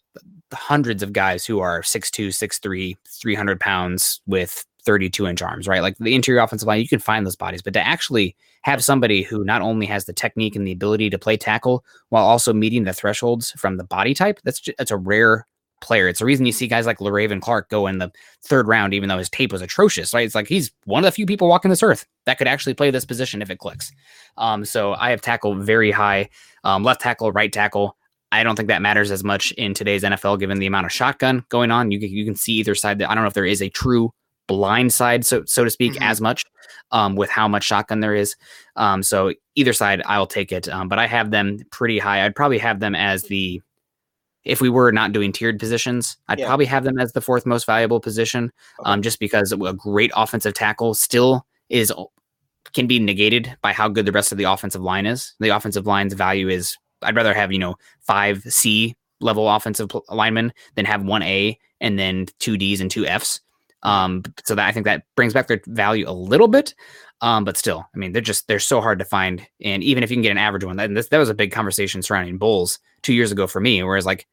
[0.54, 5.82] hundreds of guys who are 6'2, 6'3, 300 pounds with 32 inch arms, right?
[5.82, 9.22] Like the interior offensive line, you can find those bodies, but to actually have somebody
[9.22, 12.86] who not only has the technique and the ability to play tackle while also meeting
[12.86, 15.46] the thresholds from the body type, that's just, that's a rare
[15.82, 16.08] player.
[16.08, 18.10] It's the reason you see guys like Le'Raven Clark go in the
[18.46, 20.26] third round, even though his tape was atrocious, right?
[20.26, 22.90] It's like he's one of the few people walking this earth that could actually play
[22.90, 23.92] this position if it clicks.
[24.38, 26.30] Um, so I have tackle very high,
[26.64, 27.98] um, left tackle, right tackle.
[28.32, 31.44] I don't think that matters as much in today's NFL, given the amount of shotgun
[31.50, 31.92] going on.
[31.92, 33.00] You you can see either side.
[33.00, 34.14] That I don't know if there is a true
[34.48, 36.04] blind side, so so to speak, mm-hmm.
[36.04, 36.46] as much
[36.92, 38.36] um, with how much shotgun there is.
[38.76, 40.68] Um, so either side, I'll take it.
[40.70, 42.26] Um, but I have them pretty high.
[42.26, 43.62] I'd probably have them as the
[44.44, 46.48] if we were not doing tiered positions, I'd yeah.
[46.48, 48.46] probably have them as the fourth most valuable position,
[48.80, 48.90] okay.
[48.90, 51.92] um, just because a great offensive tackle still is
[52.74, 55.34] can be negated by how good the rest of the offensive line is.
[55.40, 60.54] The offensive line's value is I'd rather have you know five C level offensive linemen
[60.76, 63.42] than have one A and then two D's and two F's.
[63.88, 66.76] Um, so that I think that brings back their value a little bit.
[67.22, 69.48] Um, but still, I mean, they're just they're so hard to find.
[69.64, 71.52] And even if you can get an average one, that this, that was a big
[71.52, 73.82] conversation surrounding Bolles two years ago for me.
[73.82, 74.28] Whereas like,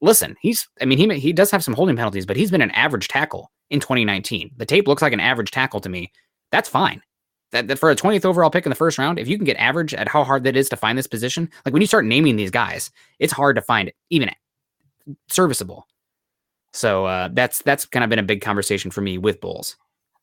[0.00, 2.70] listen, he's I mean he he does have some holding penalties, but he's been an
[2.70, 4.50] average tackle in 2019.
[4.56, 6.10] The tape looks like an average tackle to me.
[6.50, 7.02] That's fine.
[7.52, 9.56] That, that for a 20th overall pick in the first round, if you can get
[9.56, 12.34] average at how hard that is to find this position, like when you start naming
[12.34, 12.90] these guys,
[13.20, 14.30] it's hard to find even
[15.28, 15.86] serviceable.
[16.76, 19.76] So uh, that's that's kind of been a big conversation for me with Bolles.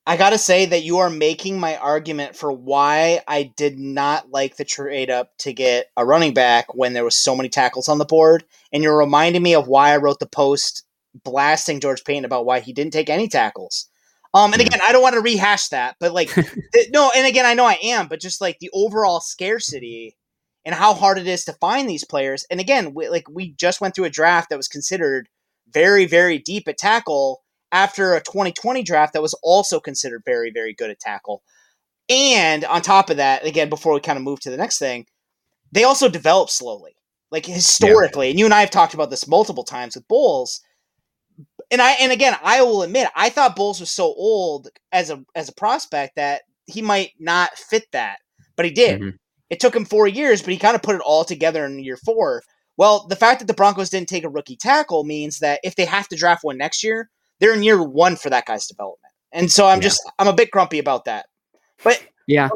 [0.06, 4.58] I gotta say that you are making my argument for why I did not like
[4.58, 7.98] the trade up to get a running back when there was so many tackles on
[7.98, 10.84] the board, and you're reminding me of why I wrote the post
[11.24, 13.90] blasting George Paton about why he didn't take any tackles.
[14.36, 16.34] Um, and again, I don't want to rehash that, but like,
[16.74, 20.18] th- no, and again, I know I am, but just like the overall scarcity
[20.66, 22.46] and how hard it is to find these players.
[22.52, 25.30] And again, we, like we just went through a draft that was considered
[25.72, 30.74] very, very deep at tackle after a 2020 draft that was also considered very, very
[30.74, 31.42] good at tackle.
[32.10, 35.06] And on top of that, again, before we kind of move to the next thing,
[35.72, 36.96] they also develop slowly,
[37.32, 38.28] like historically.
[38.28, 38.32] Yeah.
[38.32, 40.62] And you and I have talked about this multiple times with Bolles.
[41.72, 45.24] And I and again, I will admit, I thought Bolles was so old as a
[45.34, 48.20] as a prospect that he might not fit that,
[48.56, 49.00] but he did.
[49.00, 49.16] Mm-hmm.
[49.50, 51.98] It took him four years, but he kind of put it all together in year
[51.98, 52.44] four.
[52.78, 55.86] Well, the fact that the Broncos didn't take a rookie tackle means that if they
[55.86, 57.10] have to draft one next year,
[57.40, 59.14] they're in year one for that guy's development.
[59.32, 59.84] And so I'm yeah.
[59.84, 61.26] just I'm a bit grumpy about that.
[61.84, 62.50] But yeah.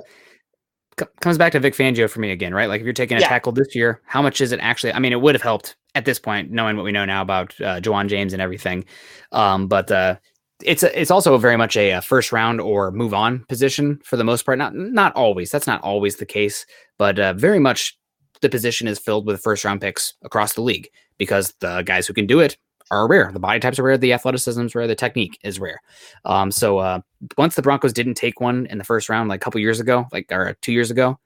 [0.99, 2.69] C- comes back to Vic Fangio for me again, right?
[2.69, 3.27] Like if you're taking a yeah.
[3.27, 4.93] tackle this year, how much is it actually?
[4.93, 7.59] I mean, it would have helped at this point, knowing what we know now about
[7.61, 8.85] uh, James and everything.
[9.31, 10.17] Um, but uh,
[10.63, 14.17] it's a, it's also very much a, a, first round or move on position for
[14.17, 14.57] the most part.
[14.57, 15.51] Not not always.
[15.51, 16.65] That's not always the case,
[16.97, 17.97] but uh, very much
[18.41, 22.13] the position is filled with first round picks across the league because the guys who
[22.13, 22.57] can do it
[22.91, 23.31] are rare.
[23.31, 25.81] The body types are rare, the athleticism is rare, the technique is rare.
[26.25, 27.01] Um, so uh,
[27.37, 30.07] once the Broncos didn't take one in the first round, like a couple years ago,
[30.11, 31.19] like or two years ago,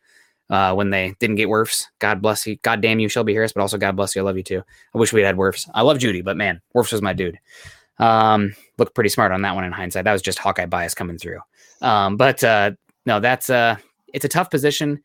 [0.50, 3.62] uh, when they didn't get Wirfs, God bless you, God damn you, Shelby Harris, but
[3.62, 4.64] also God bless you, I love you too.
[4.94, 5.70] I wish we had Wirfs.
[5.74, 7.40] I love Jeudy, but man, Wirfs was my dude.
[8.00, 10.06] Um, looked pretty smart on that one in hindsight.
[10.06, 11.40] That was just Hawkeye bias coming through.
[11.82, 12.72] Um, but uh,
[13.06, 13.78] no, that's uh,
[14.14, 15.02] it's a tough position.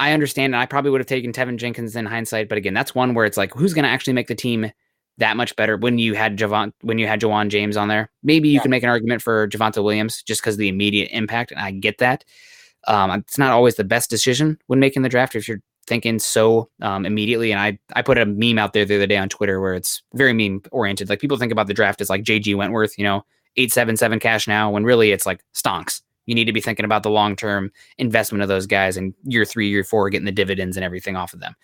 [0.00, 2.94] I understand, and I probably would have taken Teven Jenkins in hindsight, but again, that's
[2.94, 4.70] one where it's like, who's going to actually make the team
[5.18, 8.10] that much better when you had Javon when you had Ja'Wuan James on there?
[8.22, 8.62] Maybe you yeah.
[8.62, 11.72] can make an argument for Javonte Williams just because of the immediate impact, and I
[11.72, 12.24] get that.
[12.86, 16.68] Um, it's not always the best decision when making the draft if you're thinking so
[16.80, 17.50] um, immediately.
[17.50, 20.02] And I I put a meme out there the other day on Twitter where it's
[20.14, 21.08] very meme oriented.
[21.08, 23.24] Like people think about the draft as like JG Wentworth, you know,
[23.56, 26.84] eight seven seven cash now, when really it's like stonks you need to be thinking
[26.84, 30.30] about the long term investment of those guys and year three, year four, getting the
[30.30, 31.56] dividends and everything off of them.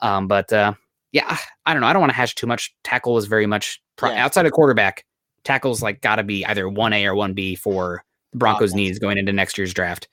[0.00, 0.72] Um, but uh,
[1.12, 1.36] yeah,
[1.66, 1.86] I don't know.
[1.86, 2.74] I don't want to hash too much.
[2.82, 4.24] Tackle is very much pro- yeah.
[4.24, 5.04] outside of quarterback.
[5.44, 8.76] Tackle's like got to be either one A or one B for the Broncos' oh,
[8.76, 10.08] needs going into next year's draft.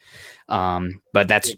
[0.49, 1.49] Um, but that's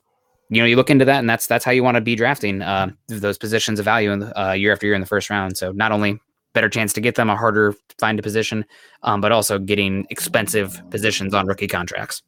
[0.50, 2.62] you know you look into that and that's that's how you want to be drafting
[2.62, 5.58] uh, those positions of value in the, uh, year after year in the first round.
[5.58, 6.20] So not only
[6.54, 8.66] better chance to get them, a harder find a position,
[9.02, 12.22] um, but also getting expensive positions on rookie contracts.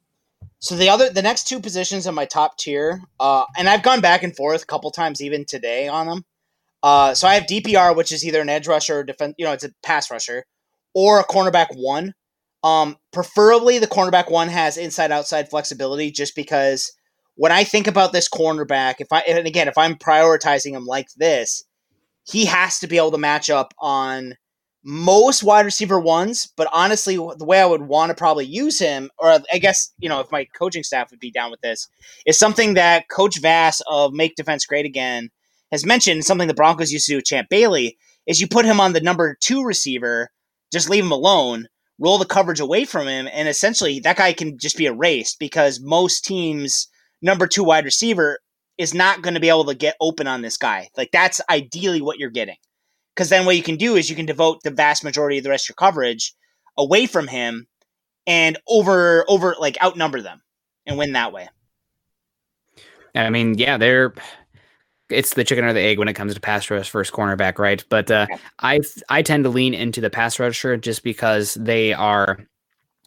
[0.59, 4.01] So the other, the next two positions in my top tier, uh, and I've gone
[4.01, 6.25] back and forth a couple times even today on them.
[6.81, 9.53] Uh, so I have DPR, which is either an edge rusher or defense, you know,
[9.53, 10.45] it's a pass rusher,
[10.93, 12.13] or a cornerback one.
[12.63, 16.91] Um, preferably the cornerback one has inside outside flexibility, just because
[17.35, 21.07] when I think about this cornerback, if I and again if I'm prioritizing him like
[21.15, 21.63] this,
[22.25, 24.35] he has to be able to match up on
[24.89, 29.09] most wide receiver ones, but honestly, the way I would want to probably use him,
[29.19, 31.89] or I guess, you know, if my coaching staff would be down with this,
[32.25, 35.29] is something that Coach Vass of Make Defense Great Again
[35.73, 38.79] has mentioned, something the Broncos used to do with Champ Bailey, is you put him
[38.79, 40.29] on the number two receiver,
[40.71, 41.67] just leave him alone,
[41.99, 45.81] roll the coverage away from him, and essentially that guy can just be erased because
[45.81, 46.87] most teams'
[47.21, 48.39] number two wide receiver
[48.77, 50.87] is not going to be able to get open on this guy.
[50.95, 52.55] Like that's ideally what you're getting.
[53.17, 55.49] Because then what you can do is you can devote the vast majority of the
[55.49, 56.35] rest of your coverage
[56.77, 57.65] away from him
[58.27, 60.43] and over over like outnumber them
[60.85, 61.49] and win that way.
[63.15, 64.13] I mean, yeah, they're
[65.09, 67.83] it's the chicken or the egg when it comes to pass rush first cornerback, right?
[67.89, 68.27] But uh,
[68.59, 72.37] I I tend to lean into the pass rusher just because they are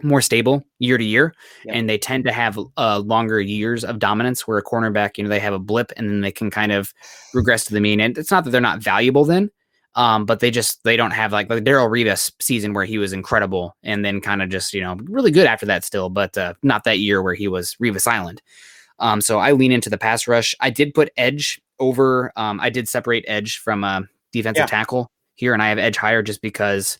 [0.02, 1.34] more stable year to year,
[1.64, 1.76] yep.
[1.76, 4.48] and they tend to have uh, longer years of dominance.
[4.48, 6.92] Where a cornerback, you know, they have a blip and then they can kind of
[7.34, 8.00] regress to the mean.
[8.00, 9.50] And it's not that they're not valuable then,
[9.94, 13.12] um, but they just they don't have like like Darrelle Revis season where he was
[13.12, 16.54] incredible and then kind of just you know really good after that still, but uh,
[16.62, 18.40] not that year where he was Revis Island.
[18.98, 20.54] Um, so I lean into the pass rush.
[20.60, 22.32] I did put edge over.
[22.36, 24.66] Um, I did separate edge from a defensive yeah.
[24.66, 26.98] tackle here, and I have edge higher just because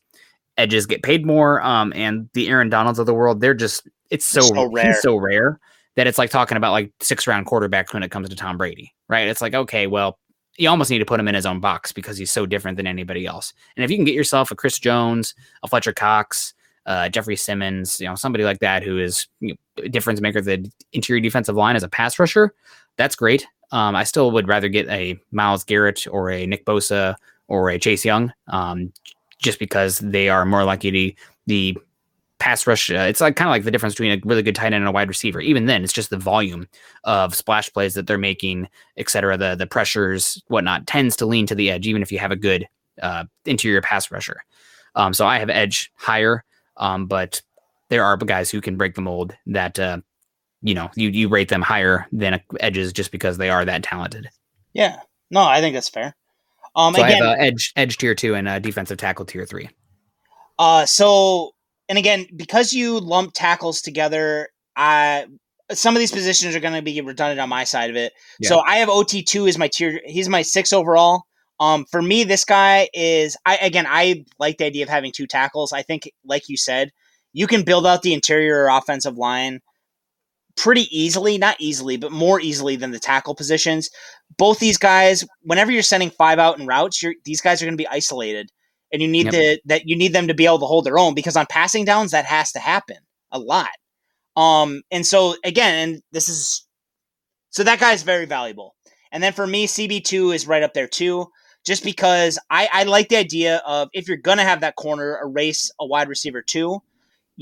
[0.57, 1.62] edges get paid more.
[1.62, 4.95] Um, and the Aaron Donalds of the world, they're just it's so, so rare.
[4.95, 5.61] so rare
[5.97, 8.93] that it's like talking about like six round quarterbacks when it comes to Tom Brady,
[9.09, 9.28] right?
[9.28, 10.18] It's like okay, well,
[10.61, 12.87] you almost need to put him in his own box because he's so different than
[12.87, 13.55] anybody else.
[13.77, 16.53] And if you can get yourself a Chris Jones, a Fletcher Cox,
[16.85, 20.71] uh, Jeffery Simmons, you know, somebody like that who is you know, difference maker the
[20.93, 22.53] interior defensive line as a pass rusher,
[22.99, 23.47] that's great.
[23.73, 27.15] Um, I still would rather get a Myles Garrett or a Nick Bosa
[27.49, 28.93] or a Chase Young, um,
[29.39, 31.79] just because they are more likely to the
[32.41, 32.91] pass rush.
[32.91, 34.88] Uh, it's like kind of like the difference between a really good tight end and
[34.88, 35.41] a wide receiver.
[35.41, 36.66] Even then, it's just the volume
[37.05, 39.36] of splash plays that they're making, et cetera.
[39.36, 42.36] The the pressures, whatnot, tends to lean to the edge, even if you have a
[42.36, 42.66] good
[43.01, 44.43] uh, interior pass rusher.
[44.97, 46.45] Um, so I have edge higher,
[46.76, 47.43] um, but
[47.91, 49.99] there are guys who can break the mold that uh,
[50.62, 54.28] you know you you rate them higher than edges just because they are that talented.
[54.72, 56.16] Yeah, no, I think that's fair.
[56.74, 59.45] Um, so again, I have uh, edge edge tier two and uh, defensive tackle tier
[59.45, 59.68] three.
[60.59, 61.53] Uh, so
[61.91, 65.26] and again, because you lump tackles together, I
[65.72, 68.12] some of these positions are going to be redundant on my side of it.
[68.38, 68.49] Yeah.
[68.49, 70.01] So I have OT two as my tier.
[70.07, 71.24] He's my six overall.
[71.59, 75.26] Um, for me, this guy is I again I like the idea of having two
[75.26, 75.72] tackles.
[75.72, 76.93] I think, like you said,
[77.32, 79.59] you can build out the interior offensive line
[80.57, 83.91] pretty easily, not easily, but more easily than the tackle positions.
[84.38, 87.82] Both these guys, whenever you're sending five out in routes, these guys are going to
[87.82, 88.49] be isolated,
[88.93, 89.34] and you need yep.
[89.34, 91.84] to that you need them to be able to hold their own because on passing
[91.84, 92.99] downs that has to happen
[93.32, 93.70] a lot.
[94.36, 96.66] Um, and so again, and this is
[97.51, 98.74] so that guy is very valuable.
[99.12, 101.26] And then for me, CB two is right up there too,
[101.64, 105.70] just because I, I like the idea of if you're gonna have that corner erase
[105.80, 106.82] a wide receiver two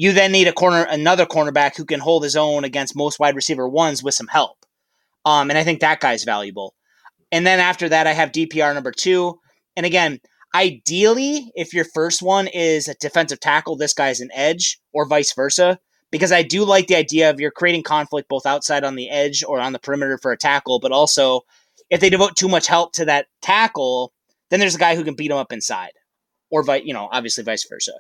[0.01, 3.35] you then need a corner, another cornerback who can hold his own against most wide
[3.35, 4.65] receiver ones with some help.
[5.25, 6.73] Um, and I think that guy's valuable.
[7.33, 9.41] And then after that, I have DPR number two.
[9.77, 10.21] And again,
[10.55, 15.33] ideally, if your first one is a defensive tackle, this guy's an edge, or vice
[15.35, 15.79] versa.
[16.11, 19.45] Because I do like the idea of you're creating conflict both outside on the edge
[19.47, 21.43] or on the perimeter for a tackle, but also
[21.91, 24.13] if they devote too much help to that tackle,
[24.51, 25.93] then there's a guy who can beat him up inside,
[26.51, 27.93] or you know, obviously vice versa.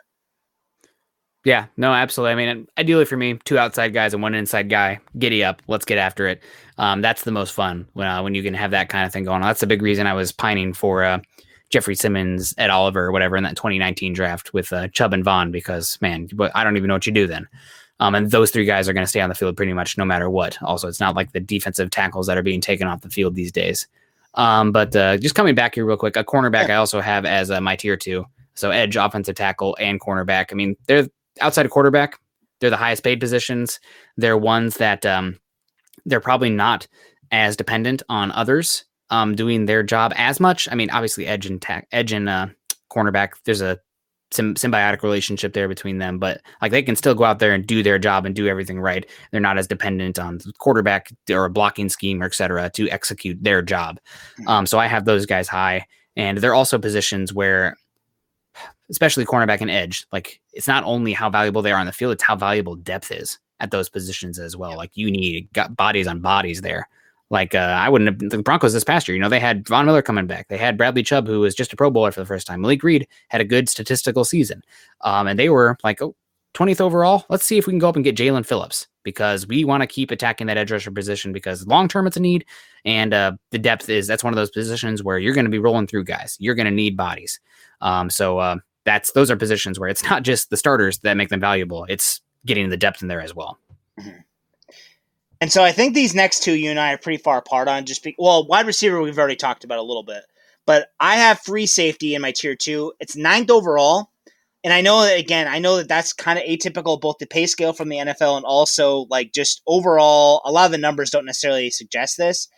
[1.44, 2.32] Yeah, no, absolutely.
[2.32, 5.00] I mean, ideally for me, two outside guys and one inside guy.
[5.18, 6.42] Giddy up, let's get after it.
[6.78, 9.24] Um, that's the most fun when uh, when you can have that kind of thing
[9.24, 9.48] going on.
[9.48, 11.20] That's the big reason I was pining for uh,
[11.70, 15.50] Jeffery Simmons, Ed Oliver, or whatever in that 2019 draft with uh, Chubb and Von
[15.50, 17.46] because man, I don't even know what you do then.
[18.00, 20.04] Um, and those three guys are going to stay on the field pretty much no
[20.04, 20.56] matter what.
[20.62, 23.52] Also, it's not like the defensive tackles that are being taken off the field these
[23.52, 23.88] days.
[24.34, 27.50] Um, but uh, just coming back here real quick, a cornerback I also have as
[27.50, 28.24] uh, my tier two.
[28.54, 30.46] So edge, offensive tackle, and cornerback.
[30.52, 31.08] I mean, they're
[31.40, 32.18] outside of quarterback,
[32.60, 33.80] they're the highest paid positions.
[34.16, 35.38] They're ones that um,
[36.06, 36.86] they're probably not
[37.30, 40.68] as dependent on others um, doing their job as much.
[40.70, 42.48] I mean, obviously, edge and ta- edge and uh,
[42.90, 43.78] cornerback, there's a
[44.30, 47.82] symbiotic relationship there between them, but like they can still go out there and do
[47.82, 49.06] their job and do everything right.
[49.30, 52.70] They're not as dependent on quarterback or a blocking scheme or etc.
[52.70, 53.98] to execute their job.
[54.36, 54.48] Hmm.
[54.48, 55.86] Um, so I have those guys high,
[56.16, 57.76] and they're also positions where
[58.90, 60.06] especially cornerback and edge.
[60.12, 63.10] Like it's not only how valuable they are on the field, it's how valuable depth
[63.10, 64.76] is at those positions as well.
[64.76, 66.88] Like you need got bodies on bodies there.
[67.30, 69.14] Like uh, I wouldn't have the Broncos this past year.
[69.14, 70.48] You know they had Von Miller coming back.
[70.48, 72.62] They had Bradley Chubb, who was just a Pro Bowler for the first time.
[72.62, 74.62] Malik Reed had a good statistical season,
[75.02, 76.14] um, and they were like oh,
[76.54, 77.26] 20th overall.
[77.28, 79.86] Let's see if we can go up and get Jaelan Phillips because we want to
[79.86, 82.46] keep attacking that edge rusher position because long term it's a need,
[82.84, 85.58] and uh, the depth is that's one of those positions where you're going to be
[85.58, 86.36] rolling through guys.
[86.40, 87.40] You're going to need bodies.
[87.82, 91.28] Um, so uh, that's those are positions where it's not just the starters that make
[91.28, 91.84] them valuable.
[91.88, 93.58] It's getting the depth in there as well.
[94.00, 94.18] Mm-hmm.
[95.40, 97.84] And so I think these next two you and I are pretty far apart on
[97.84, 100.24] just be, well, wide receiver we've already talked about a little bit.
[100.66, 102.92] But I have free safety in my tier 2.
[103.00, 104.10] It's ninth overall.
[104.64, 107.46] And I know that again, I know that that's kind of atypical both the pay
[107.46, 111.24] scale from the NFL and also like just overall a lot of the numbers don't
[111.24, 112.48] necessarily suggest this.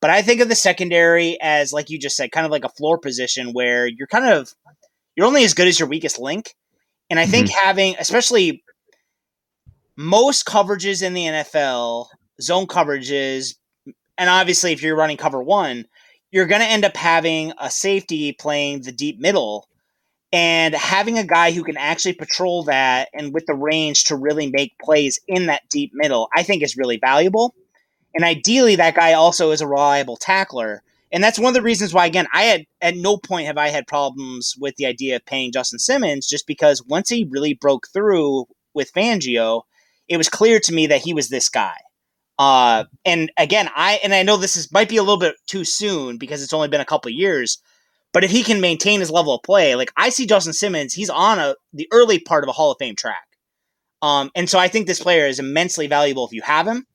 [0.00, 2.68] But I think of the secondary as like you just said kind of like a
[2.70, 4.54] floor position where you're kind of
[5.16, 6.54] you're only as good as your weakest link.
[7.10, 7.66] And I think mm-hmm.
[7.66, 8.62] having especially
[9.96, 12.06] most coverages in the NFL
[12.40, 13.56] zone coverages,
[14.16, 15.86] and obviously if you're running cover one,
[16.30, 19.68] you're going to end up having a safety playing the deep middle
[20.32, 24.50] and having a guy who can actually patrol that and with the range to really
[24.50, 27.54] make plays in that deep middle, I think is really valuable.
[28.14, 30.82] And ideally, that guy also is a reliable tackler.
[31.10, 33.68] And that's one of the reasons why, again, I had at no point have I
[33.68, 37.88] had problems with the idea of paying Justin Simmons, just because once he really broke
[37.88, 39.62] through with Fangio,
[40.08, 41.76] it was clear to me that he was this guy.
[42.38, 45.64] Uh, and again, I and I know this is might be a little bit too
[45.64, 47.60] soon because it's only been a couple years,
[48.12, 51.10] but if he can maintain his level of play, like I see Justin Simmons, he's
[51.10, 53.26] on a the early part of a Hall of Fame track.
[54.02, 56.86] Um, and so I think this player is immensely valuable if you have him.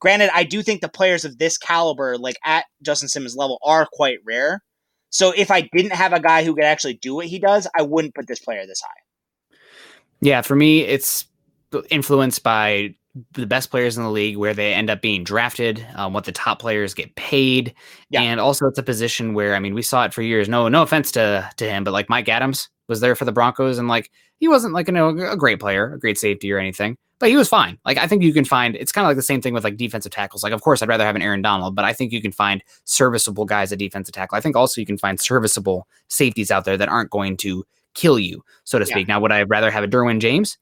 [0.00, 3.86] Granted, I do think the players of this caliber, like at Justin Simmons' level, are
[3.90, 4.62] quite rare.
[5.10, 7.82] So if I didn't have a guy who could actually do what he does, I
[7.82, 9.56] wouldn't put this player this high.
[10.20, 11.26] Yeah, for me, it's
[11.90, 12.94] influenced by
[13.32, 16.32] the best players in the league where they end up being drafted, um, what the
[16.32, 17.74] top players get paid,
[18.08, 18.22] yeah.
[18.22, 20.48] and also it's a position where I mean we saw it for years.
[20.48, 23.78] No, no offense to to him, but like Mike Adams was there for the Broncos,
[23.78, 26.96] and like he wasn't like you know a great player, a great safety or anything,
[27.18, 27.78] but he was fine.
[27.84, 29.76] Like I think you can find it's kind of like the same thing with like
[29.76, 30.44] defensive tackles.
[30.44, 32.62] Like of course I'd rather have an Aaron Donald, but I think you can find
[32.84, 34.38] serviceable guys at defensive tackle.
[34.38, 38.20] I think also you can find serviceable safeties out there that aren't going to kill
[38.20, 39.08] you, so to speak.
[39.08, 39.14] Yeah.
[39.14, 40.58] Now would I rather have a Derwin James?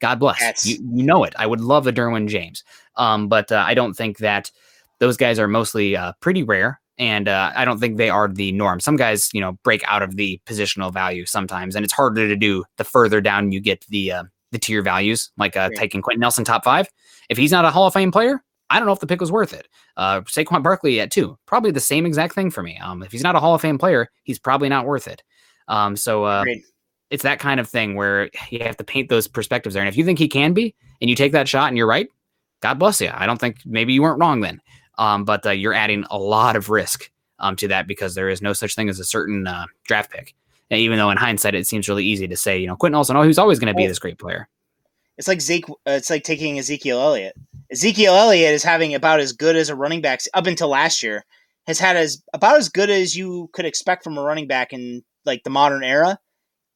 [0.00, 0.66] God bless.
[0.66, 1.34] You, you know it.
[1.38, 2.64] I would love a Derwin James.
[2.96, 4.50] Um, but uh, I don't think that
[4.98, 6.80] those guys are mostly uh, pretty rare.
[6.98, 8.80] And uh, I don't think they are the norm.
[8.80, 12.34] Some guys, you know, break out of the positional value sometimes, and it's harder to
[12.34, 15.78] do the further down you get the uh, the tier values, like uh, yeah.
[15.78, 16.88] taking Quenton Nelson top five.
[17.28, 19.30] If he's not a Hall of Fame player, I don't know if the pick was
[19.30, 19.68] worth it.
[19.96, 22.78] Uh, Saquon Barkley at two, probably the same exact thing for me.
[22.78, 25.22] Um, if he's not a Hall of Fame player, he's probably not worth it.
[25.68, 26.44] Um, so uh,
[27.10, 29.82] it's that kind of thing where you have to paint those perspectives there.
[29.82, 32.08] And if you think he can be, and you take that shot, and you're right,
[32.60, 33.10] God bless you.
[33.12, 34.60] I don't think maybe you weren't wrong then,
[34.98, 38.42] um, but uh, you're adding a lot of risk um, to that because there is
[38.42, 40.34] no such thing as a certain uh, draft pick.
[40.70, 43.16] And even though in hindsight it seems really easy to say, you know, Quenton Nelson,
[43.16, 44.48] oh, he's always going to be this great player.
[45.16, 45.68] It's like Zeke.
[45.70, 47.34] Uh, it's like taking Ezekiel Elliott.
[47.72, 51.24] Ezekiel Elliott is having about as good as a running back up until last year.
[51.66, 55.02] Has had as about as good as you could expect from a running back in
[55.26, 56.18] like the modern era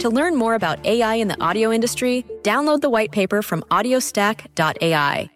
[0.00, 5.30] To learn more about AI in the audio industry, download the white paper from audiostack.ai.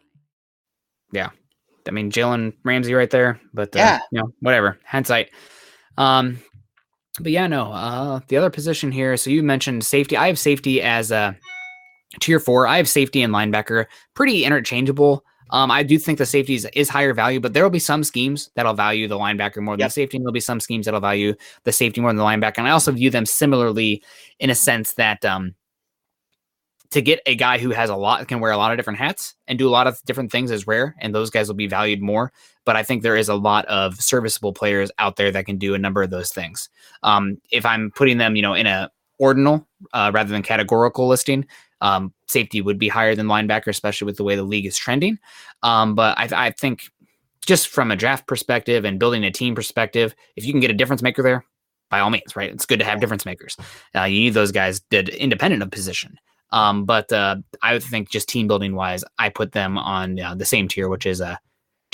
[1.13, 1.31] Yeah.
[1.87, 4.79] I mean, Jalen Ramsey right there, but uh, yeah, you know, whatever.
[4.87, 5.29] Hindsight.
[5.99, 6.39] Um,
[7.21, 7.73] but yeah, no.
[7.73, 9.19] Uh, the other position here.
[9.19, 10.17] So you mentioned safety.
[10.17, 11.37] I have safety as a
[12.21, 12.67] tier four.
[12.67, 13.85] I have safety and linebacker,
[14.15, 15.25] pretty interchangeable.
[15.51, 18.03] Um, I do think the safety is, is, higher value, but there will be some
[18.03, 19.91] schemes that'll value the linebacker more than yep.
[19.91, 20.17] the safety.
[20.17, 21.35] And there'll be some schemes that'll value
[21.65, 22.59] the safety more than the linebacker.
[22.59, 24.03] And I also view them similarly
[24.39, 25.55] in a sense that um,
[26.95, 29.35] to get a guy who has a lot can wear a lot of different hats
[29.49, 32.01] and do a lot of different things is rare, and those guys will be valued
[32.01, 32.33] more.
[32.65, 35.75] But I think there is a lot of serviceable players out there that can do
[35.75, 36.69] a number of those things.
[37.03, 41.47] Um, if I'm putting them, you know, in a ordinal uh, rather than categorical listing,
[41.85, 45.19] um, safety would be higher than linebacker, especially with the way the league is trending.
[45.63, 46.83] Um, but I, I, think
[47.47, 50.75] just from a draft perspective and building a team perspective, if you can get a
[50.75, 51.45] difference maker there,
[51.91, 52.51] by all means, right?
[52.51, 53.57] It's good to have difference makers.
[53.95, 56.19] Uh, you need those guys did independent of position.
[56.51, 60.35] Um, but uh, I would think just team building wise, I put them on uh,
[60.35, 61.39] the same tier, which is a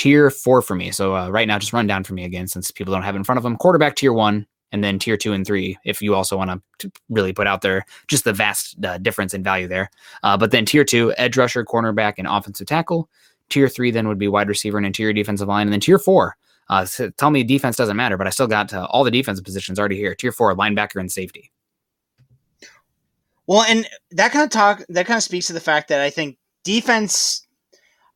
[0.01, 0.93] Tier four for me.
[0.93, 3.18] So uh, right now, just run down for me again, since people don't have it
[3.18, 3.59] in front of them.
[3.59, 7.33] Quarterback tier one, and then tier two and three, if you also want to really
[7.33, 9.91] put out there just the vast uh, difference in value there.
[10.23, 13.09] Uh, but then tier two, edge rusher, cornerback, and offensive tackle.
[13.49, 16.37] Tier three then would be wide receiver and interior defensive line, and then tier four.
[16.68, 19.45] Uh, so tell me defense doesn't matter, but I still got uh, all the defensive
[19.45, 20.14] positions already here.
[20.14, 21.51] Tier four, linebacker and safety.
[23.49, 26.11] Well, and that kind of talk that kind of speaks to the fact that I
[26.11, 27.45] think defense,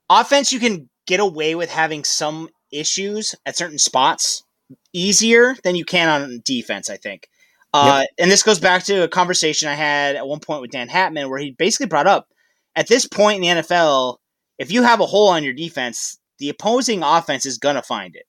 [0.09, 4.44] offense, you can get away with having some issues at certain spots
[4.93, 6.91] easier than you can on defense.
[6.91, 7.29] I think,
[7.73, 8.09] uh, yep.
[8.19, 11.29] and this goes back to a conversation I had at one point with Dan Hatman,
[11.29, 12.29] where he basically brought up
[12.77, 14.19] at this point in the NFL,
[14.59, 18.27] if you have a hole on your defense, the opposing offense is gonna find it,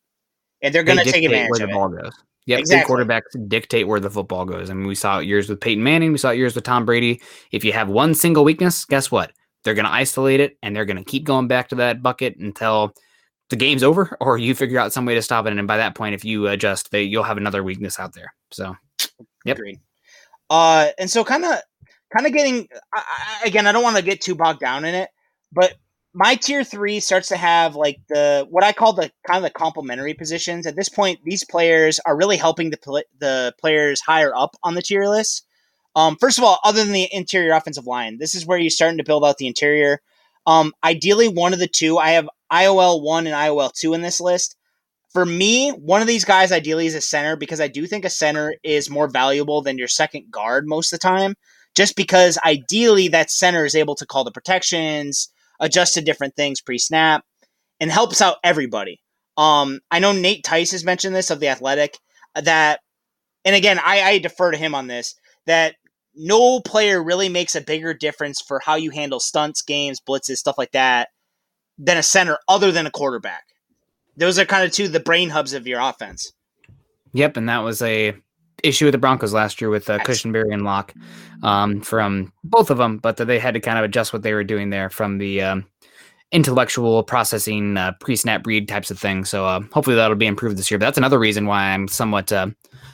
[0.61, 2.13] and they're gonna take advantage where the ball goes.
[2.47, 2.95] Yep, exactly.
[2.95, 4.69] quarterbacks dictate where the football goes.
[4.69, 6.85] I mean, we saw it years with Peyton Manning, we saw it years with Tom
[6.85, 7.21] Brady.
[7.51, 9.31] If you have one single weakness, guess what?
[9.63, 12.37] They're going to isolate it and they're going to keep going back to that bucket
[12.37, 12.93] until
[13.49, 15.57] the game's over or you figure out some way to stop it.
[15.57, 18.33] And by that point, if you adjust, they, you'll have another weakness out there.
[18.51, 18.75] So,
[19.45, 19.57] yep.
[19.57, 19.79] Agreed.
[20.49, 21.59] Uh, and so kind of,
[22.15, 25.09] kind of getting I, again, I don't want to get too bogged down in it,
[25.51, 25.75] but
[26.13, 29.49] my tier three starts to have like the what I call the kind of the
[29.49, 30.65] complementary positions.
[30.65, 34.75] At this point, these players are really helping the pl- the players higher up on
[34.75, 35.45] the tier list.
[35.93, 38.97] Um, first of all, other than the interior offensive line, this is where you're starting
[38.97, 40.01] to build out the interior.
[40.47, 41.97] Um, ideally, one of the two.
[41.97, 44.55] I have IOL one and IOL two in this list.
[45.11, 48.09] For me, one of these guys ideally is a center because I do think a
[48.09, 51.35] center is more valuable than your second guard most of the time.
[51.73, 55.29] Just because ideally that center is able to call the protections
[55.59, 57.23] adjust to different things pre-snap,
[57.79, 58.99] and helps out everybody.
[59.37, 61.97] Um, I know Nate Tice has mentioned this of the Athletic
[62.35, 62.79] that,
[63.43, 65.15] and again, I, I defer to him on this
[65.45, 65.75] that
[66.15, 70.57] no player really makes a bigger difference for how you handle stunts, games, blitzes, stuff
[70.57, 71.09] like that,
[71.77, 73.43] than a center other than a quarterback.
[74.17, 76.31] Those are kind of two the brain hubs of your offense.
[77.13, 78.13] Yep, and that was a
[78.63, 80.93] issue with the Broncos last year with uh, Cushenberry and Lock
[81.43, 84.33] um, from both of them, but that they had to kind of adjust what they
[84.33, 85.65] were doing there from the um,
[86.31, 89.29] intellectual processing, uh, pre-snap read types of things.
[89.29, 90.77] So uh, hopefully that'll be improved this year.
[90.77, 92.47] But that's another reason why I'm somewhat uh,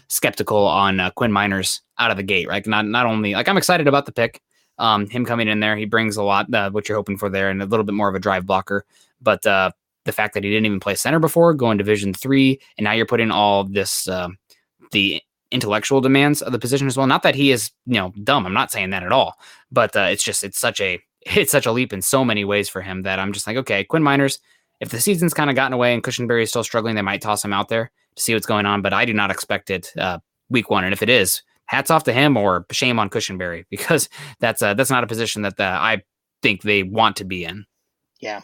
[0.10, 2.48] skeptical on uh, Quinn Meinerz out of the gate.
[2.48, 2.66] Right?
[2.66, 4.42] Not not only like I'm excited about the pick,
[4.82, 7.50] um, him coming in there, he brings a lot uh, what you're hoping for there,
[7.50, 8.86] and a little bit more of a drive blocker,
[9.22, 9.46] but
[10.04, 13.06] the fact that he didn't even play center before, going Division three, and now you're
[13.06, 14.30] putting all this uh,
[14.92, 15.22] the
[15.52, 17.08] intellectual demands of the position as well.
[17.08, 18.46] Not that he is, you know, dumb.
[18.46, 19.36] I'm not saying that at all.
[19.72, 22.70] But uh, it's just it's such a it's such a leap in so many ways
[22.70, 24.40] for him that I'm just like, okay, Quinn Meinerz.
[24.80, 27.46] If the season's kind of gotten away and Cushenberry is still struggling, they might toss
[27.46, 28.82] him out there to see what's going on.
[28.82, 30.18] But I do not expect it uh,
[30.50, 30.84] week one.
[30.84, 34.10] And if it is, hats off to him or shame on Cushenberry because
[34.40, 36.02] that's uh, that's not a position that the, I
[36.42, 37.66] think they want to be in.
[38.20, 38.42] Yeah.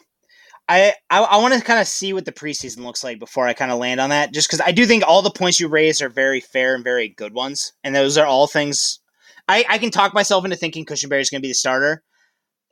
[0.70, 3.54] I I, I want to kind of see what the preseason looks like before I
[3.54, 6.02] kind of land on that, just because I do think all the points you raised
[6.02, 9.00] are very fair and very good ones, and those are all things
[9.48, 12.04] I I can talk myself into thinking Cushenberry is going to be the starter.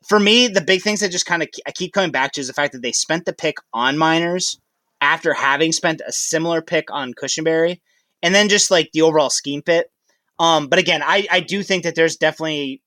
[0.08, 2.48] For me, the big things that just kind of I keep coming back to is
[2.48, 4.58] the fact that they spent the pick on Meinerz
[5.02, 7.82] after having spent a similar pick on Cushenberry,
[8.22, 9.90] and then just like the overall scheme fit.
[10.40, 12.82] Um, but again, I I do think that there's definitely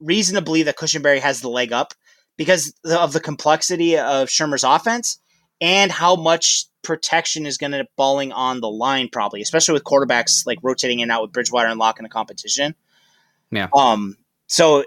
[0.00, 1.94] reason to believe that Cushenberry has the leg up
[2.36, 5.18] because of the complexity of Shurmur's offense
[5.60, 9.84] and how much protection is going to be balling on the line probably, especially with
[9.84, 12.74] quarterbacks like rotating in and out with Bridgewater and Lock in the competition.
[13.50, 13.68] Yeah.
[13.74, 14.16] Um.
[14.48, 14.84] So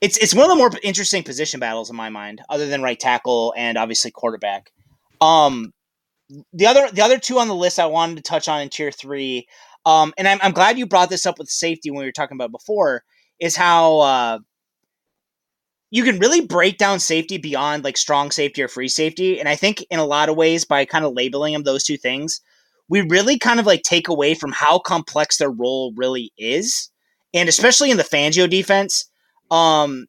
[0.00, 2.98] it's it's one of the more interesting position battles in my mind, other than right
[2.98, 4.72] tackle and obviously quarterback.
[5.20, 5.72] Um.
[6.52, 8.92] The other the other two on the list I wanted to touch on in tier
[8.92, 9.48] three,
[9.86, 12.36] um, and I'm, I'm glad you brought this up with safety when we were talking
[12.36, 13.02] about before,
[13.38, 14.38] is how uh,
[15.90, 19.40] you can really break down safety beyond like strong safety or free safety.
[19.40, 21.96] And I think in a lot of ways, by kind of labeling them those two
[21.96, 22.40] things,
[22.88, 26.90] we really kind of like take away from how complex their role really is.
[27.32, 29.08] And especially in the Fangio defense,
[29.50, 30.06] um,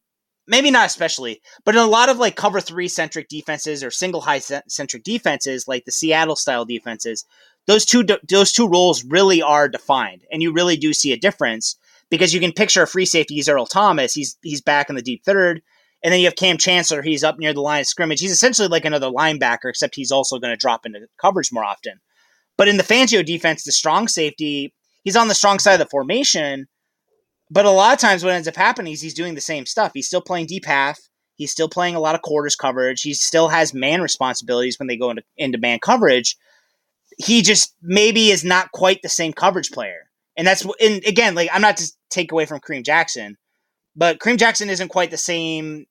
[0.48, 4.22] maybe not especially, but in a lot of like cover three centric defenses or single
[4.22, 7.26] high centric defenses, like the Seattle style defenses,
[7.72, 11.78] those two those two roles really are defined, and you really do see a difference
[12.10, 13.36] because you can picture a free safety.
[13.36, 14.14] He's Earl Thomas.
[14.14, 15.62] He's he's back in the deep third.
[16.04, 17.04] And then you have Kam Chancellor.
[17.04, 18.20] He's up near the line of scrimmage.
[18.20, 22.00] He's essentially like another linebacker, except he's also going to drop into coverage more often.
[22.58, 25.86] But in the Fangio defense, the strong safety, he's on the strong side of the
[25.86, 26.68] formation.
[27.52, 29.92] But a lot of times, what ends up happening is he's doing the same stuff.
[29.94, 31.00] He's still playing deep half.
[31.36, 33.04] He's still playing a lot of quarters coverage.
[33.04, 36.36] He still has man responsibilities when they go into, into man coverage.
[37.24, 40.10] He just maybe is not quite the same coverage player.
[40.38, 43.38] And that's, and again, like I'm not to take away from Kareem Jackson,
[43.96, 45.86] but Kareem Jackson isn't quite the same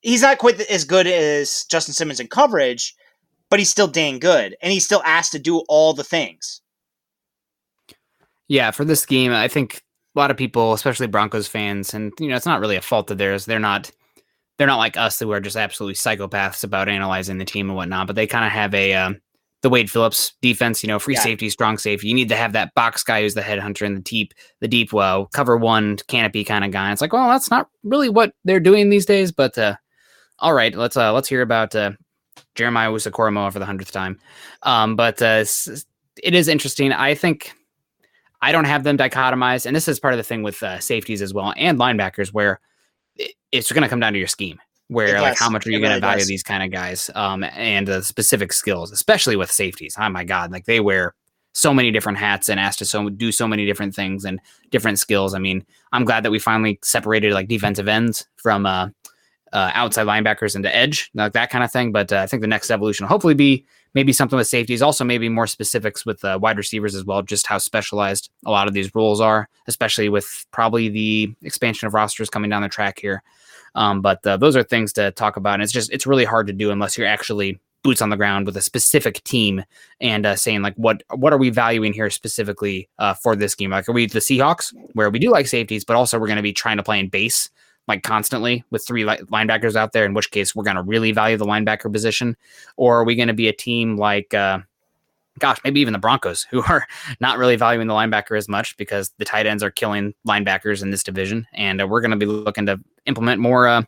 [0.00, 2.94] he's not quite as good as Justin Simmons in coverage,
[3.48, 6.62] but he's still dang good, and he's still asked to do all the things.
[8.48, 9.82] Yeah, for this game, I think
[10.14, 13.10] a lot of people, especially Broncos fans, and you know, it's not really a fault
[13.10, 13.46] of theirs.
[13.46, 13.90] They're not
[14.58, 18.06] they're not like us who are just absolutely psychopaths about analyzing the team and whatnot,
[18.06, 19.20] but they kind of have a um,
[19.62, 21.22] the Wade Phillips defense, you know, free yeah.
[21.22, 22.08] safety, strong safety.
[22.08, 24.92] You need to have that box guy who's the headhunter in the deep, the deep
[24.92, 26.90] well, cover one canopy kind of guy.
[26.92, 29.76] It's like, well, that's not really what they're doing these days, but uh,
[30.38, 31.92] all right, let's uh, let's hear about uh,
[32.54, 34.18] Jeremiah Owusu-Koramoah for the hundredth time.
[34.62, 35.44] Um, but uh,
[36.22, 36.92] it is interesting.
[36.92, 37.52] I think
[38.40, 41.20] I don't have them dichotomized, and this is part of the thing with uh, safeties
[41.20, 42.60] as well and linebackers, where
[43.52, 44.58] it's going to come down to your scheme.
[44.90, 46.28] Where like how much are you going to value does.
[46.28, 49.94] these kind of guys, um, and the specific skills, especially with safeties.
[49.98, 51.14] Oh my god, like they wear
[51.52, 54.98] so many different hats and asked to so do so many different things and different
[54.98, 55.34] skills.
[55.34, 58.88] I mean, I'm glad that we finally separated like defensive ends from uh,
[59.52, 61.92] uh, outside linebackers into edge, like that kind of thing.
[61.92, 63.64] But uh, I think the next evolution will hopefully be
[63.94, 67.46] maybe something with safeties, also maybe more specifics with uh, wide receivers as well, just
[67.46, 72.30] how specialized a lot of these roles are, especially with probably the expansion of rosters
[72.30, 73.22] coming down the track here.
[73.74, 75.54] Um, but uh, those are things to talk about.
[75.54, 78.44] And it's just, it's really hard to do unless you're actually boots on the ground
[78.44, 79.64] with a specific team
[80.00, 83.70] and uh, saying like what what are we valuing here specifically uh, for this game
[83.70, 86.42] like are we the seahawks where we do like safeties but also we're going to
[86.42, 87.48] be trying to play in base
[87.90, 91.10] like constantly with three li- linebackers out there, in which case we're going to really
[91.10, 92.36] value the linebacker position?
[92.76, 94.60] Or are we going to be a team like, uh,
[95.40, 96.86] gosh, maybe even the Broncos, who are
[97.20, 100.90] not really valuing the linebacker as much because the tight ends are killing linebackers in
[100.90, 103.82] this division, and uh, we're going to be looking to implement more uh,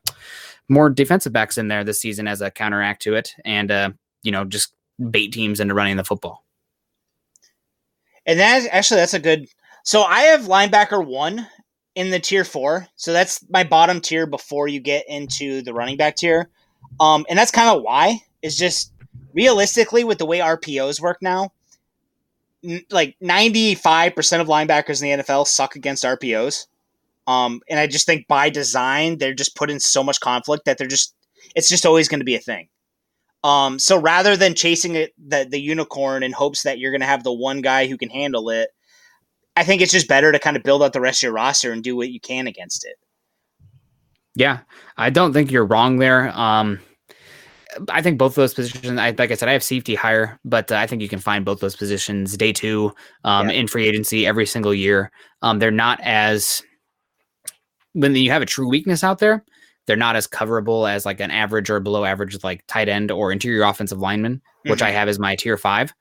[0.69, 3.91] more defensive backs in there this season as a counteract to it, and uh,
[4.23, 4.75] you know just
[5.11, 6.45] bait teams into running the football.
[8.27, 9.47] And that actually that's a good.
[9.85, 11.47] So I have linebacker one
[11.95, 12.87] in the tier four.
[12.97, 16.49] So that's my bottom tier before you get into the running back tier.
[17.01, 18.92] Um, and that's kind of why is just
[19.33, 21.53] realistically with the way RPOs work now,
[22.65, 26.67] n- like 95% of linebackers in the NFL suck against RPOs.
[27.27, 30.79] Um, and I just think by design, they're just put in so much conflict that
[30.79, 31.15] they're just,
[31.55, 32.69] it's just always going to be a thing.
[33.45, 37.07] Um, so rather than chasing it, the, the unicorn in hopes that you're going to
[37.07, 38.71] have the one guy who can handle it,
[39.57, 41.73] I think it's just better to kind of build out the rest of your roster
[41.73, 42.97] and do what you can against it.
[44.35, 44.61] Yeah,
[44.97, 46.29] I don't think you're wrong there.
[46.31, 46.81] Um,
[47.89, 50.71] I think both of those positions, I, like I said, I have safety higher, but
[50.71, 52.93] uh, I think you can find both those positions day two
[53.25, 53.57] um, yeah.
[53.57, 55.11] in free agency every single year.
[55.43, 56.63] Um, they're not as
[57.95, 59.45] when you have a true weakness out there,
[59.87, 63.33] they're not as coverable as like an average or below average like tight end or
[63.33, 64.87] interior offensive lineman, which mm-hmm.
[64.87, 65.93] I have as my tier five.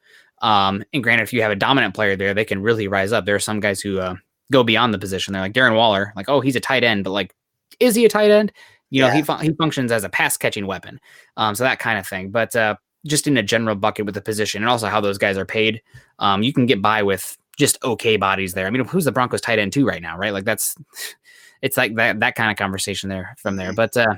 [0.41, 3.25] Um, and granted, if you have a dominant player there, they can really rise up.
[3.25, 4.15] There are some guys who uh,
[4.51, 5.33] go beyond the position.
[5.33, 7.33] They're like Darren Waller, like, oh, he's a tight end, but like,
[7.79, 8.51] is he a tight end?
[8.91, 9.15] You know, yeah.
[9.15, 10.99] he fu- he functions as a pass catching weapon.
[11.37, 12.29] Um, so that kind of thing.
[12.29, 12.75] But uh,
[13.05, 15.81] just in a general bucket with the position and also how those guys are paid,
[16.19, 18.67] um, you can get by with just okay bodies there.
[18.67, 20.33] I mean, who's the Broncos tight end too right now, right?
[20.33, 20.75] Like that's
[21.61, 23.69] it's like that that kind of conversation there from there.
[23.69, 23.75] Mm-hmm.
[23.75, 24.15] But uh,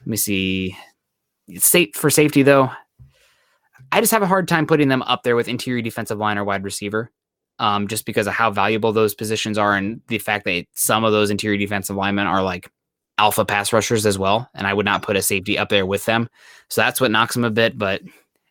[0.00, 0.76] let me see.
[1.56, 2.70] State for safety though,
[3.92, 6.44] I just have a hard time putting them up there with interior defensive line or
[6.44, 7.10] wide receiver,
[7.58, 11.12] um, just because of how valuable those positions are and the fact that some of
[11.12, 12.70] those interior defensive linemen are like
[13.18, 14.48] alpha pass rushers as well.
[14.54, 16.28] And I would not put a safety up there with them.
[16.68, 17.76] So that's what knocks them a bit.
[17.76, 18.02] But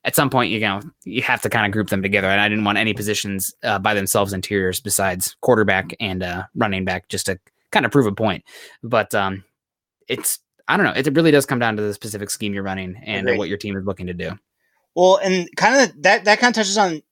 [0.03, 2.27] at some point, you know, you have to kind of group them together.
[2.27, 6.85] And I didn't want any positions uh, by themselves interiors besides quarterback and uh, running
[6.85, 7.39] back just to
[7.71, 8.43] kind of prove a point.
[8.83, 9.43] But um,
[10.07, 10.93] it's, I don't know.
[10.95, 13.77] It really does come down to the specific scheme you're running and what your team
[13.77, 14.37] is looking to do.
[14.95, 17.03] Well, and kind of that that kind of touches on.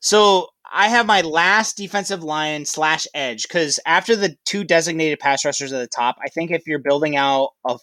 [0.00, 5.44] So I have my last defensive line slash edge because after the two designated pass
[5.44, 7.78] rushers at the top, I think if you're building out a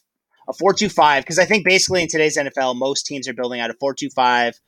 [0.50, 3.62] a four two five, because I think basically in today's NFL, most teams are building
[3.62, 4.60] out a four two five,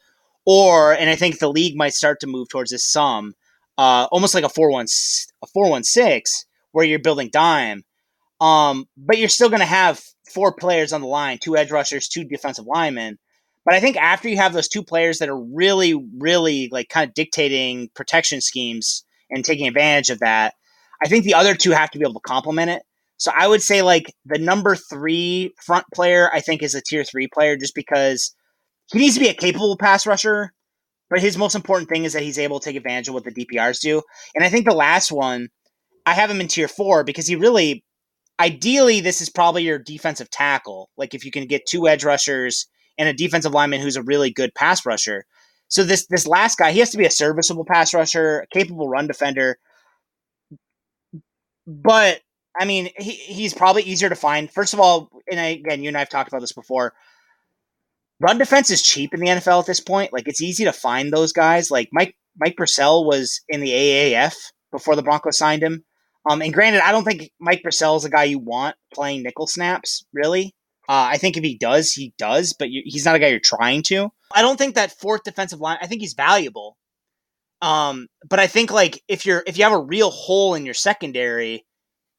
[0.45, 3.33] or and I think the league might start to move towards this some,
[3.77, 4.85] uh, almost like a four one
[5.43, 7.83] a four one six, where you're building dime,
[8.39, 10.01] um, but you're still going to have
[10.33, 13.17] four players on the line, two edge rushers, two defensive linemen.
[13.65, 17.07] But I think after you have those two players that are really, really like kind
[17.07, 20.53] of dictating protection schemes and taking advantage of that,
[21.03, 22.83] I think the other two have to be able to complement it.
[23.17, 27.03] So I would say like the number three front player, I think is a tier
[27.03, 28.35] three player just because
[28.91, 30.51] he needs to be a capable pass rusher.
[31.09, 33.31] But his most important thing is that he's able to take advantage of what the
[33.31, 34.01] DPRs do.
[34.35, 35.49] And I think the last one,
[36.05, 37.83] I have him in tier four because he really,
[38.39, 40.89] ideally, this is probably your defensive tackle.
[40.97, 42.67] Like if you can get two edge rushers
[42.97, 45.25] and a defensive lineman who's a really good pass rusher.
[45.67, 49.07] So this this last guy, he has to be a serviceable pass rusher, capable run
[49.07, 49.57] defender.
[51.65, 52.21] But
[52.59, 54.51] I mean, he, he's probably easier to find.
[54.51, 56.93] First of all, and I, again, you and I have talked about this before.
[58.19, 60.13] run defense is cheap in the NFL at this point.
[60.13, 61.71] Like it's easy to find those guys.
[61.71, 64.35] Like Mike Mike Purcell was in the AAF
[64.71, 65.83] before the Broncos signed him.
[66.29, 69.47] Um, and granted, I don't think Mike Purcell is a guy you want playing nickel
[69.47, 70.05] snaps.
[70.13, 70.55] Really,
[70.89, 73.39] uh, I think if he does, he does, but you, he's not a guy you're
[73.39, 74.11] trying to.
[74.33, 75.77] I don't think that fourth defensive line.
[75.81, 76.77] I think he's valuable.
[77.61, 80.73] Um, but I think like if you're if you have a real hole in your
[80.73, 81.65] secondary,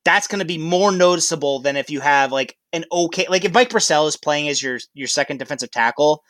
[0.05, 3.53] that's going to be more noticeable than if you have like an okay like if
[3.53, 6.23] Mike Purcell is playing as your your second defensive tackle,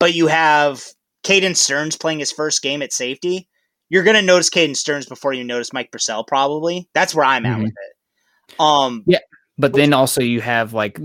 [0.00, 0.82] but you have
[1.24, 3.46] Caden Sterns playing his first game at safety,
[3.90, 6.24] you're going to notice Caden Sterns before you notice Mike Purcell.
[6.24, 7.64] Probably that's where I'm at mm-hmm.
[7.64, 8.54] with it.
[8.58, 9.18] Um, yeah,
[9.58, 10.98] but then also you have like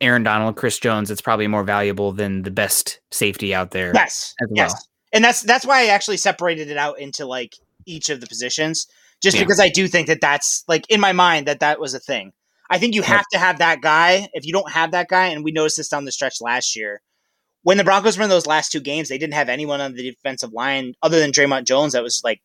[0.00, 1.10] Aaron Donald, Chris Jones.
[1.10, 3.92] It's probably more valuable than the best safety out there.
[3.94, 4.50] Yes, well.
[4.52, 7.54] yes, and that's that's why I actually separated it out into like
[7.86, 8.86] each of the positions,
[9.22, 9.42] just yeah.
[9.42, 12.32] because I do think that that's like in my mind that that was a thing.
[12.68, 14.28] I think you have to have that guy.
[14.32, 17.00] If you don't have that guy, and we noticed this down the stretch last year,
[17.62, 20.10] when the Broncos were in those last two games, they didn't have anyone on the
[20.10, 22.40] defensive line other than Dre'Mont Jones that was like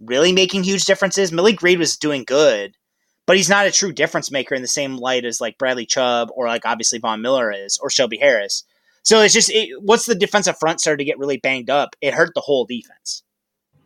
[0.00, 1.32] really making huge differences.
[1.32, 2.74] Malik Reed was doing good,
[3.26, 6.30] but he's not a true difference maker in the same light as like Bradley Chubb
[6.34, 8.64] or like obviously Von Miller is or Shelby Harris.
[9.02, 12.14] So it's just it, once the defensive front started to get really banged up, it
[12.14, 13.22] hurt the whole defense.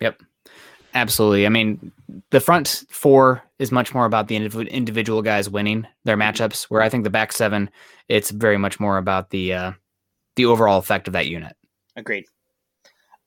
[0.01, 0.22] Yep.
[0.95, 1.45] Absolutely.
[1.45, 1.93] I mean,
[2.30, 6.89] the front four is much more about the individual guys winning their matchups, where I
[6.89, 7.70] think the back seven,
[8.09, 9.72] it's very much more about the uh,
[10.37, 11.55] the overall effect of that unit.
[11.97, 12.24] Agreed.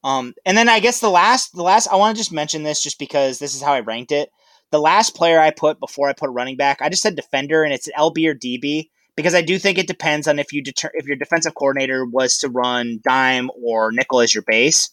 [0.03, 2.81] Um, and then I guess the last, the last, I want to just mention this
[2.81, 4.31] just because this is how I ranked it.
[4.71, 7.73] The last player I put before I put running back, I just said defender, and
[7.73, 11.05] it's LB or DB because I do think it depends on if you deter- if
[11.05, 14.91] your defensive coordinator was to run dime or nickel as your base.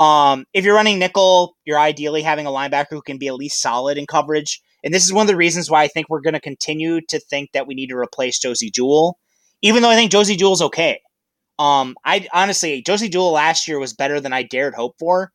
[0.00, 3.60] Um, if you're running nickel, you're ideally having a linebacker who can be at least
[3.60, 4.62] solid in coverage.
[4.84, 7.18] And this is one of the reasons why I think we're going to continue to
[7.18, 9.18] think that we need to replace Josey Jewell,
[9.60, 11.00] even though I think Josey Jewell's okay.
[11.58, 15.32] Um, I honestly, Josey Jewell last year was better than I dared hope for,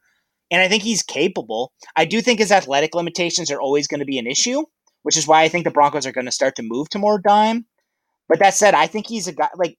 [0.52, 1.72] and I think he's capable.
[1.96, 4.64] I do think his athletic limitations are always going to be an issue,
[5.04, 7.20] which is why I think the Broncos are going to start to move to more
[7.20, 7.66] dime.
[8.30, 9.78] But that said, I think he's a guy like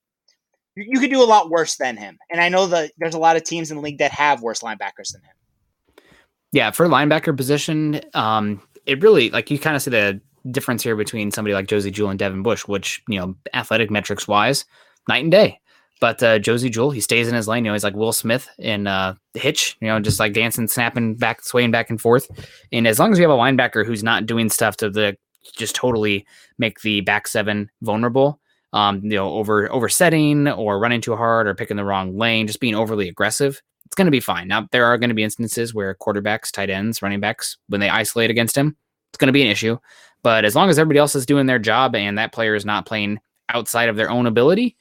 [0.76, 3.36] you could do a lot worse than him, and I know that there's a lot
[3.36, 6.04] of teams in the league that have worse linebackers than him.
[6.52, 10.96] Yeah, for linebacker position, um, it really like you kind of see the difference here
[10.96, 14.64] between somebody like Josey Jewell and Devin Bush, which you know, athletic metrics wise,
[15.08, 15.60] night and day.
[16.04, 17.64] But uh, Josey Jewell, he stays in his lane.
[17.64, 19.78] You know, he's like Will Smith in uh, Hitch.
[19.80, 22.28] You know, just like dancing, snapping back, swaying back and forth.
[22.72, 25.16] And as long as you have a linebacker who's not doing stuff to the
[25.56, 26.26] just totally
[26.58, 28.38] make the back seven vulnerable,
[28.74, 32.60] um, you know, over oversetting or running too hard or picking the wrong lane, just
[32.60, 34.46] being overly aggressive, it's going to be fine.
[34.46, 37.88] Now there are going to be instances where quarterbacks, tight ends, running backs, when they
[37.88, 38.76] isolate against him,
[39.08, 39.78] it's going to be an issue.
[40.22, 42.84] But as long as everybody else is doing their job and that player is not
[42.84, 44.76] playing outside of their own ability,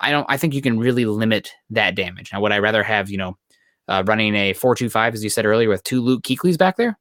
[0.00, 0.26] I don't.
[0.28, 2.32] I think you can really limit that damage.
[2.32, 3.36] Now, would I rather have you know
[3.88, 6.76] uh, running a four two five as you said earlier with two Luke Kuechlys back
[6.76, 6.98] there?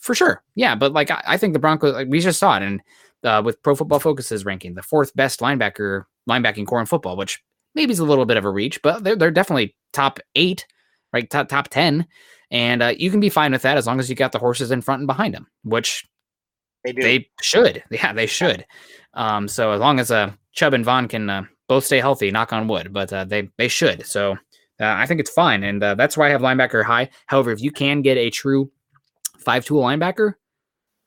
[0.00, 0.74] For sure, yeah.
[0.74, 2.80] But like I, I think the Broncos, like we just saw it, and
[3.22, 7.42] uh, with Pro Football Focus's ranking, the fourth best linebacker linebacking corps in football, which
[7.74, 10.66] maybe is a little bit of a reach, but they're they're definitely top eight,
[11.12, 11.28] right?
[11.30, 12.06] Top top ten,
[12.50, 14.70] and uh, you can be fine with that as long as you got the horses
[14.70, 16.06] in front and behind them, which
[16.84, 17.02] they do.
[17.02, 18.66] They should, yeah, they should.
[19.14, 22.52] Um, so as long as uh, Chubb and Von can uh, both stay healthy, knock
[22.52, 24.06] on wood, but uh, they they should.
[24.06, 24.36] So uh,
[24.80, 27.10] I think it's fine, and uh, that's why I have linebacker high.
[27.26, 28.70] However, if you can get a true
[29.38, 30.34] five tool linebacker,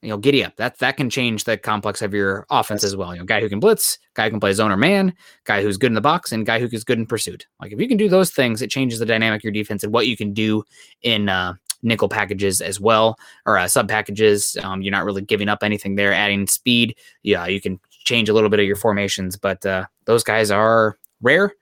[0.01, 0.55] you know, giddy up.
[0.57, 3.13] That that can change the complex of your offense as well.
[3.13, 5.13] You know, guy who can blitz, guy who can play zone or man,
[5.45, 7.47] guy who's good in the box, and guy who is good in pursuit.
[7.59, 9.91] Like if you can do those things, it changes the dynamic of your defense and
[9.91, 10.63] what you can do
[11.01, 14.55] in uh, nickel packages as well or uh, sub packages.
[14.61, 16.95] Um, you're not really giving up anything there, adding speed.
[17.23, 20.97] Yeah, you can change a little bit of your formations, but uh, those guys are
[21.21, 21.53] rare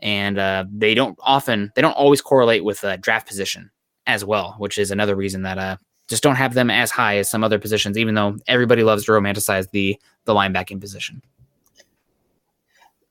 [0.00, 3.70] and uh, they don't often, they don't always correlate with uh, draft position
[4.06, 5.76] as well, which is another reason that uh,
[6.08, 9.12] just don't have them as high as some other positions, even though everybody loves to
[9.12, 11.22] romanticize the the linebacking position.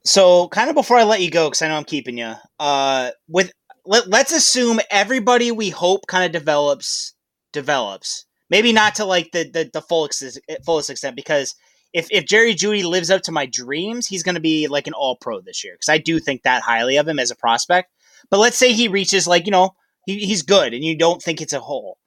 [0.05, 3.11] So, kind of before I let you go, because I know I'm keeping you, uh,
[3.27, 3.51] with
[3.85, 7.13] let, let's assume everybody we hope kind of develops
[7.51, 8.25] develops.
[8.49, 11.55] Maybe not to like the the, the full ex- fullest extent, because
[11.93, 14.93] if if Jerry Jeudy lives up to my dreams, he's going to be like an
[14.93, 17.91] All Pro this year because I do think that highly of him as a prospect.
[18.29, 19.75] But let's say he reaches like you know
[20.05, 21.97] he, he's good, and you don't think it's a hole.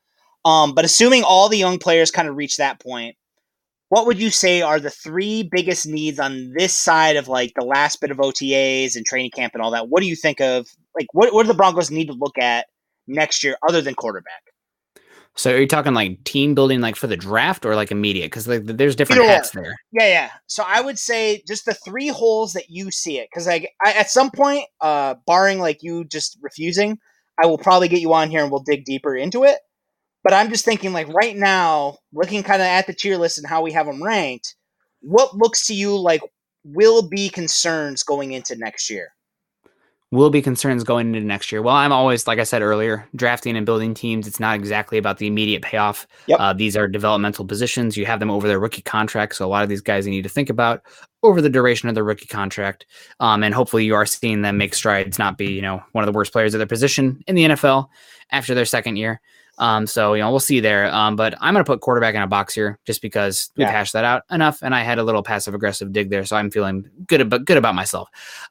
[0.44, 3.16] Um, but assuming all the young players kind of reach that point,
[3.88, 7.64] what would you say are the three biggest needs on this side of like the
[7.64, 9.88] last bit of OTAs and training camp and all that?
[9.88, 12.66] What do you think of like what what do the Broncos need to look at
[13.06, 14.42] next year other than quarterback?
[15.36, 18.26] So are you talking like team building, like for the draft, or like immediate?
[18.26, 19.26] Because like there's different or.
[19.26, 19.76] hats there.
[19.92, 20.30] Yeah, yeah.
[20.46, 23.92] So I would say just the three holes that you see it, because like I,
[23.92, 26.98] at some point, uh, barring like you just refusing,
[27.42, 29.58] I will probably get you on here and we'll dig deeper into it.
[30.24, 33.46] But I'm just thinking like right now, looking kind of at the tier list and
[33.46, 34.56] how we have them ranked,
[35.00, 36.22] what looks to you like
[36.64, 39.12] will be concerns going into next year?
[40.16, 41.62] Will be concerns going into next year.
[41.62, 44.26] Well, I'm always, like I said earlier, drafting and building teams.
[44.26, 46.06] It's not exactly about the immediate payoff.
[46.26, 46.40] Yep.
[46.40, 47.96] Uh, these are developmental positions.
[47.96, 49.36] You have them over their rookie contract.
[49.36, 50.82] So a lot of these guys you need to think about
[51.22, 52.86] over the duration of their rookie contract.
[53.20, 56.06] Um, and hopefully you are seeing them make strides, not be, you know, one of
[56.06, 57.88] the worst players of their position in the NFL
[58.30, 59.20] after their second year.
[59.58, 60.92] Um, so you know we'll see there.
[60.94, 64.04] Um, but I'm gonna put quarterback in a box here just because we've hashed that
[64.04, 67.20] out enough, and I had a little passive aggressive dig there, so I'm feeling good
[67.20, 68.08] about good about myself.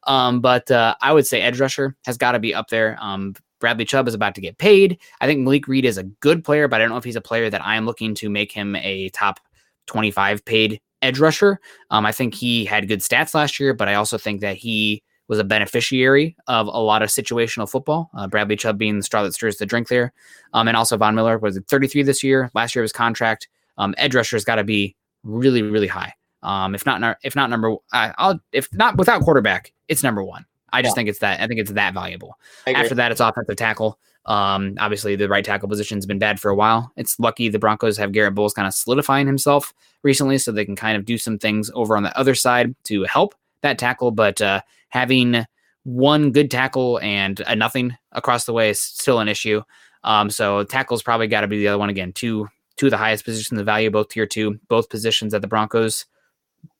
[0.08, 2.98] Um, but uh, I would say edge rusher has got to be up there.
[3.00, 5.00] Um, Bradley Chubb is about to get paid.
[5.22, 7.22] I think Malik Reed is a good player, but I don't know if he's a
[7.22, 9.40] player that I am looking to make him a top
[9.88, 11.60] 25 paid edge rusher.
[11.90, 15.04] Um, I think he had good stats last year, but I also think that he
[15.28, 18.10] was a beneficiary of a lot of situational football.
[18.14, 20.14] Uh, Bradley Chubb being the straw that stirs the drink there.
[20.54, 22.52] Um, and also Von Miller was at 33 this year.
[22.54, 23.48] Last year of his contract.
[23.78, 26.14] Um, edge rusher has got to be really, really high.
[26.44, 30.46] Um, if not, if not number, I, I'll if not without quarterback, it's number one.
[30.72, 30.96] I just Yeah.
[30.96, 31.42] think it's that.
[31.42, 32.38] I think it's that valuable.
[32.68, 33.98] After that, it's offensive tackle.
[34.28, 36.92] Um, obviously, the right tackle position's been bad for a while.
[36.98, 39.74] It's lucky the Broncos have Garett Bolles kind of solidifying himself
[40.04, 43.04] recently, so they can kind of do some things over on the other side to
[43.04, 44.12] help that tackle.
[44.12, 44.62] But uh,
[44.96, 45.46] having
[45.84, 49.62] one good tackle and a nothing across the way is still an issue.
[50.06, 52.14] Um, so tackle's probably got to be the other one again.
[52.14, 55.48] Two two of the highest positions of value, both tier two, both positions that the
[55.48, 56.06] Broncos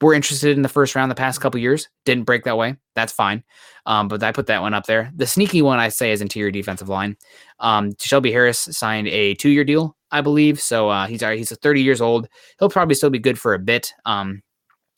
[0.02, 1.90] were interested in the first round the past couple years.
[2.06, 2.78] Didn't break that way.
[2.96, 3.44] That's fine.
[3.86, 5.12] Um, but I put that one up there.
[5.16, 7.18] The sneaky one I say is interior defensive line.
[7.60, 10.62] Um, Shelby Harris signed a two year deal, I believe.
[10.62, 12.30] So uh, he's he's 30 years old.
[12.60, 13.94] He'll probably still be good for a bit.
[14.06, 14.42] Um,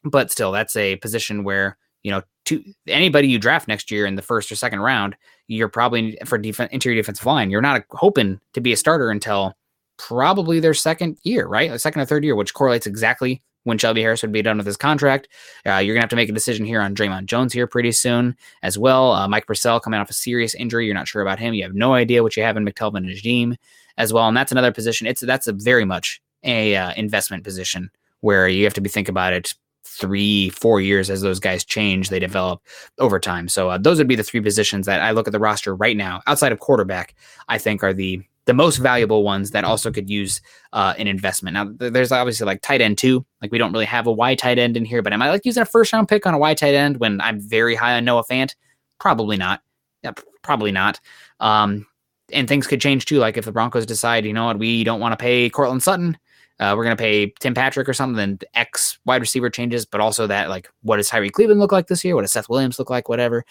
[0.03, 4.16] but still, that's a position where you know to anybody you draft next year in
[4.16, 5.16] the first or second round,
[5.48, 7.50] you're probably for defense interior defensive line.
[7.52, 9.54] You're not hoping to be a starter until
[9.98, 11.72] probably their second year, right?
[11.72, 14.66] A second or third year, which correlates exactly when Shelby Harris would be done with
[14.66, 15.28] his contract.
[15.66, 18.38] Uh, you're gonna have to make a decision here on Dre'Mont Jones here pretty soon
[18.64, 19.12] as well.
[19.12, 21.54] Uh, Mike Purcell coming off a serious injury, you're not sure about him.
[21.54, 23.58] You have no idea what you have in McTelvin and Najim
[23.98, 25.06] as well, and that's another position.
[25.06, 27.91] It's that's a very much a uh, investment position
[28.22, 29.54] where you have to be think about it
[29.88, 32.62] three, four years as those guys change, they develop
[33.00, 33.48] over time.
[33.48, 35.98] So uh, those would be the three positions that I look at the roster right
[35.98, 37.16] now, outside of quarterback,
[37.48, 40.40] I think are the the most valuable ones that also could use
[40.72, 41.54] uh, an investment.
[41.54, 43.26] Now, th- there's obviously like tight end too.
[43.42, 45.46] Like we don't really have a wide tight end in here, but am I like
[45.46, 48.06] using a first round pick on a wide tight end when I'm very high on
[48.06, 48.56] Noah Fant?
[49.00, 49.62] Probably not.
[50.02, 50.14] Yeah,
[50.44, 51.02] probably not.
[51.42, 51.86] Um,
[52.32, 53.20] and things could change too.
[53.20, 56.18] Like if the Broncos decide, you know what, we don't want to pay Courtland Sutton,
[56.60, 60.01] uh, we're going to pay Tim Patrick or something, then X wide receiver changes, but
[60.01, 62.16] also that, like, what does Tyrie Cleveland look like this year?
[62.16, 63.10] What does Seth Williams look like?
[63.10, 63.45] Whatever.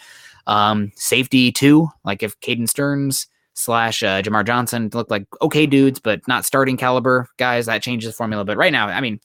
[0.45, 1.89] Um, safety, too.
[2.03, 6.77] Like, if Caden Sterns slash uh, Jamar Johnson look like okay dudes, but not starting
[6.77, 8.45] caliber guys, that changes the formula.
[8.45, 9.19] But right now, I mean,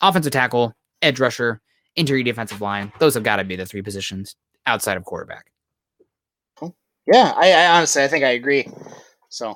[0.00, 1.60] offensive tackle, edge rusher,
[1.94, 4.34] interior defensive line, those have got to be the three positions
[4.66, 5.50] outside of quarterback.
[7.06, 8.66] Yeah, I, I honestly I think I agree.
[9.28, 9.54] So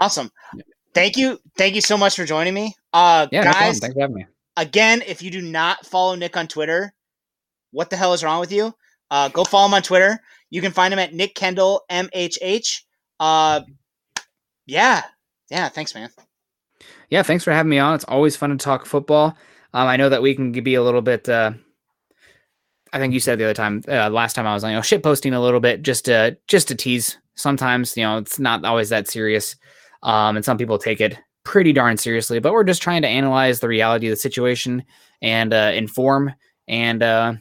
[0.00, 0.30] awesome.
[0.54, 0.62] Yeah.
[0.94, 1.38] Thank you.
[1.56, 2.74] Thank you so much for joining me.
[2.92, 4.26] Uh Yeah, no guys, Thanks for having me.
[4.56, 6.92] again, if you do not follow Nick on Twitter,
[7.70, 8.74] what the hell is wrong with you?
[9.10, 10.20] Uh, go follow him on Twitter.
[10.50, 12.82] You can find him at Nick Kendell MHH.
[13.20, 13.60] Uh,
[14.66, 15.02] yeah,
[15.50, 15.68] yeah.
[15.68, 16.10] Thanks, man.
[17.08, 17.94] yeah, thanks for having me on.
[17.94, 19.36] It's always fun to talk football.
[19.72, 21.28] Um, I know that we can be a little bit.
[21.28, 21.52] Uh,
[22.92, 24.82] I think you said the other time, uh, last time I was on, you know,
[24.82, 27.18] shit posting a little bit just to just to tease.
[27.36, 29.56] Sometimes, you know, it's not always that serious,
[30.02, 32.38] um, and some people take it pretty darn seriously.
[32.38, 34.84] But we're just trying to analyze the reality of the situation
[35.22, 36.34] and uh, inform
[36.68, 37.34] and uh,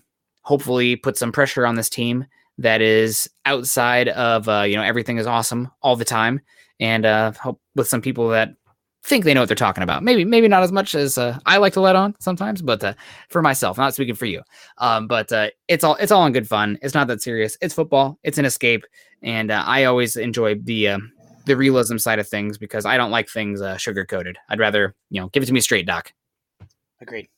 [0.44, 2.26] hopefully put some pressure on this team
[2.58, 6.42] that is outside of uh, you know everything is awesome all the time,
[6.80, 8.54] and uh, hope with some people that
[9.04, 10.04] think they know what they're talking about.
[10.04, 12.94] Maybe, maybe not as much as uh, I like to let on sometimes, but uh,
[13.30, 14.42] for myself, not speaking for you.
[14.78, 16.78] Um, but uh, it's all it's all in good fun.
[16.82, 17.58] It's not that serious.
[17.62, 18.20] It's football.
[18.24, 18.86] It's an escape,
[19.24, 21.00] and uh, I always enjoy the uh,
[21.46, 24.38] the realism side of things because I don't like things uh, sugar coated.
[24.50, 26.14] I'd rather you know give it to me straight, Doc.
[27.02, 27.30] Agreed.